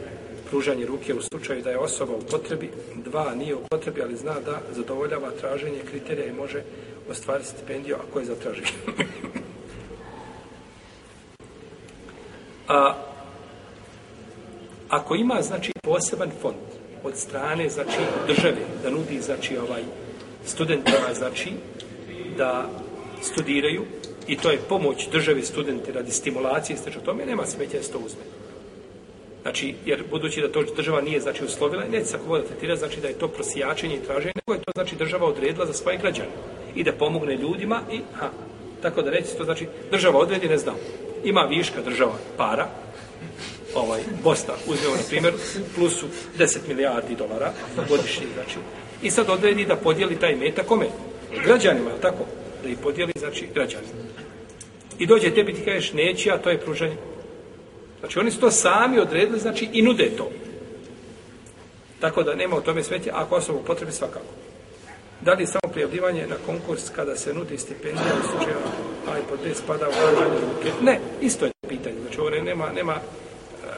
pružanje 0.50 0.86
ruke 0.86 1.14
u 1.14 1.22
slučaju 1.22 1.62
da 1.62 1.70
je 1.70 1.78
osoba 1.78 2.12
u 2.12 2.20
potrebi, 2.30 2.70
dva 2.94 3.34
nije 3.34 3.54
u 3.54 3.62
potrebi, 3.70 4.02
ali 4.02 4.16
zna 4.16 4.34
da 4.44 4.60
zadovoljava 4.72 5.30
traženje 5.30 5.80
kriterija 5.90 6.26
i 6.26 6.32
može 6.32 6.62
ostvariti 7.10 7.48
stipendiju 7.48 7.96
ako 7.96 8.18
je 8.18 8.24
zatraži. 8.24 8.62
A, 12.68 12.94
ako 14.88 15.14
ima, 15.14 15.42
znači, 15.42 15.72
poseban 15.82 16.30
fond 16.42 16.56
od 17.04 17.16
strane, 17.16 17.68
znači, 17.68 17.98
države, 18.26 18.62
da 18.82 18.90
nudi, 18.90 19.20
znači, 19.20 19.58
ovaj, 19.58 19.82
studentima, 20.44 21.14
znači, 21.14 21.52
da 22.36 22.68
studiraju, 23.22 23.84
i 24.28 24.36
to 24.36 24.50
je 24.50 24.58
pomoć 24.68 25.08
državi 25.12 25.42
studenti 25.42 25.92
radi 25.92 26.10
stimulacije, 26.10 26.76
i 26.76 26.98
o 26.98 27.00
tome 27.00 27.26
nema 27.26 27.46
smeća 27.46 27.76
da 27.76 27.82
se 27.82 27.92
to 27.92 27.98
uzme. 27.98 28.22
Znači, 29.42 29.74
jer 29.86 30.04
budući 30.10 30.40
da 30.40 30.52
to 30.52 30.62
država 30.76 31.00
nije 31.00 31.20
znači 31.20 31.44
uslovila, 31.44 31.84
neće 31.84 32.04
se 32.04 32.16
ako 32.16 32.38
tretira, 32.38 32.76
znači 32.76 33.00
da 33.00 33.08
je 33.08 33.18
to 33.18 33.28
prosijačenje 33.28 33.96
i 33.96 34.04
traženje, 34.06 34.32
nego 34.34 34.54
je 34.54 34.64
to 34.64 34.72
znači 34.74 34.96
država 34.96 35.26
odredila 35.26 35.66
za 35.66 35.72
svoje 35.72 35.98
građane 35.98 36.30
i 36.74 36.84
da 36.84 36.92
pomogne 36.92 37.36
ljudima 37.36 37.80
i 37.92 38.00
ha. 38.14 38.30
Tako 38.82 39.02
da 39.02 39.10
reći 39.10 39.36
to 39.36 39.44
znači 39.44 39.66
država 39.90 40.18
odredi, 40.18 40.48
ne 40.48 40.58
znam. 40.58 40.74
Ima 41.24 41.40
viška 41.40 41.82
država 41.82 42.12
para, 42.36 42.68
ovaj, 43.74 44.00
Bosna, 44.24 44.54
uzmeo 44.66 44.90
na 44.90 45.02
primjer, 45.08 45.34
plusu 45.74 46.06
10 46.38 46.58
milijardi 46.68 47.14
dolara 47.14 47.52
godišnji, 47.88 48.26
znači. 48.34 48.58
I 49.02 49.10
sad 49.10 49.30
odredi 49.30 49.64
da 49.64 49.76
podijeli 49.76 50.16
taj 50.16 50.36
meta 50.36 50.62
kome? 50.62 50.86
Građanima, 51.44 51.90
tako? 52.02 52.24
Da 52.62 52.68
ih 52.68 52.78
podijeli, 52.82 53.12
znači, 53.18 53.48
građani. 53.54 53.86
I 54.98 55.06
dođe 55.06 55.34
tebi 55.34 55.54
ti 55.54 55.64
kažeš 55.64 55.92
neće, 55.92 56.30
a 56.30 56.38
to 56.38 56.50
je 56.50 56.60
pruženje. 56.60 56.96
Znači 58.00 58.18
oni 58.18 58.30
su 58.30 58.40
to 58.40 58.50
sami 58.50 58.98
odredili, 58.98 59.38
znači 59.38 59.68
i 59.72 59.82
nude 59.82 60.10
to. 60.16 60.30
Tako 62.00 62.22
da 62.22 62.34
nema 62.34 62.56
u 62.56 62.60
tome 62.60 62.82
smetje, 62.82 63.12
ako 63.14 63.34
osobu 63.34 63.58
u 63.58 63.64
potrebi 63.64 63.92
svakako. 63.92 64.26
Da 65.20 65.32
li 65.32 65.46
samo 65.46 65.72
prijavljivanje 65.72 66.26
na 66.26 66.36
konkurs 66.46 66.90
kada 66.96 67.16
se 67.16 67.34
nudi 67.34 67.58
stipendija 67.58 68.14
u 68.20 68.28
slučaju 68.28 68.56
a 69.08 69.18
i 69.18 69.22
pod 69.28 69.56
spada 69.56 69.88
u 69.88 69.92
pružanje 69.92 70.40
ruke? 70.40 70.72
Ne, 70.82 71.00
isto 71.20 71.46
je 71.46 71.52
pitanje. 71.68 71.96
Znači 72.00 72.20
ovo 72.20 72.30
nema, 72.30 72.72
nema 72.72 72.92
e, 72.92 73.00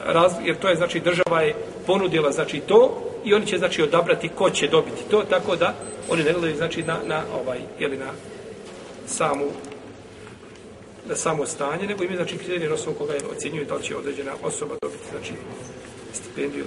razlog, 0.05 0.47
jer 0.47 0.57
to 0.57 0.69
je 0.69 0.75
znači 0.75 0.99
država 0.99 1.41
je 1.41 1.55
ponudila 1.85 2.31
znači 2.31 2.59
to 2.59 3.01
i 3.25 3.33
oni 3.33 3.45
će 3.45 3.57
znači 3.57 3.81
odabrati 3.81 4.29
ko 4.29 4.49
će 4.49 4.67
dobiti 4.67 5.03
to, 5.11 5.23
tako 5.29 5.55
da 5.55 5.73
oni 6.09 6.23
ne 6.23 6.33
gledaju 6.33 6.55
znači 6.55 6.83
na, 6.83 6.97
na 7.05 7.21
ovaj, 7.41 7.59
ili 7.79 7.97
na 7.97 8.11
samu 9.07 9.45
na 11.09 11.15
samo 11.15 11.45
stanje, 11.45 11.87
nego 11.87 12.03
imaju 12.03 12.17
znači 12.17 12.37
kriterije 12.37 12.69
na 12.69 12.75
osnovu 12.75 12.97
koga 12.97 13.13
je 13.13 13.21
ocjenjuju 13.37 13.65
da 13.65 13.75
li 13.75 13.83
će 13.83 13.97
određena 13.97 14.31
osoba 14.43 14.75
dobiti 14.81 15.03
znači 15.11 15.33
stipendiju 16.13 16.65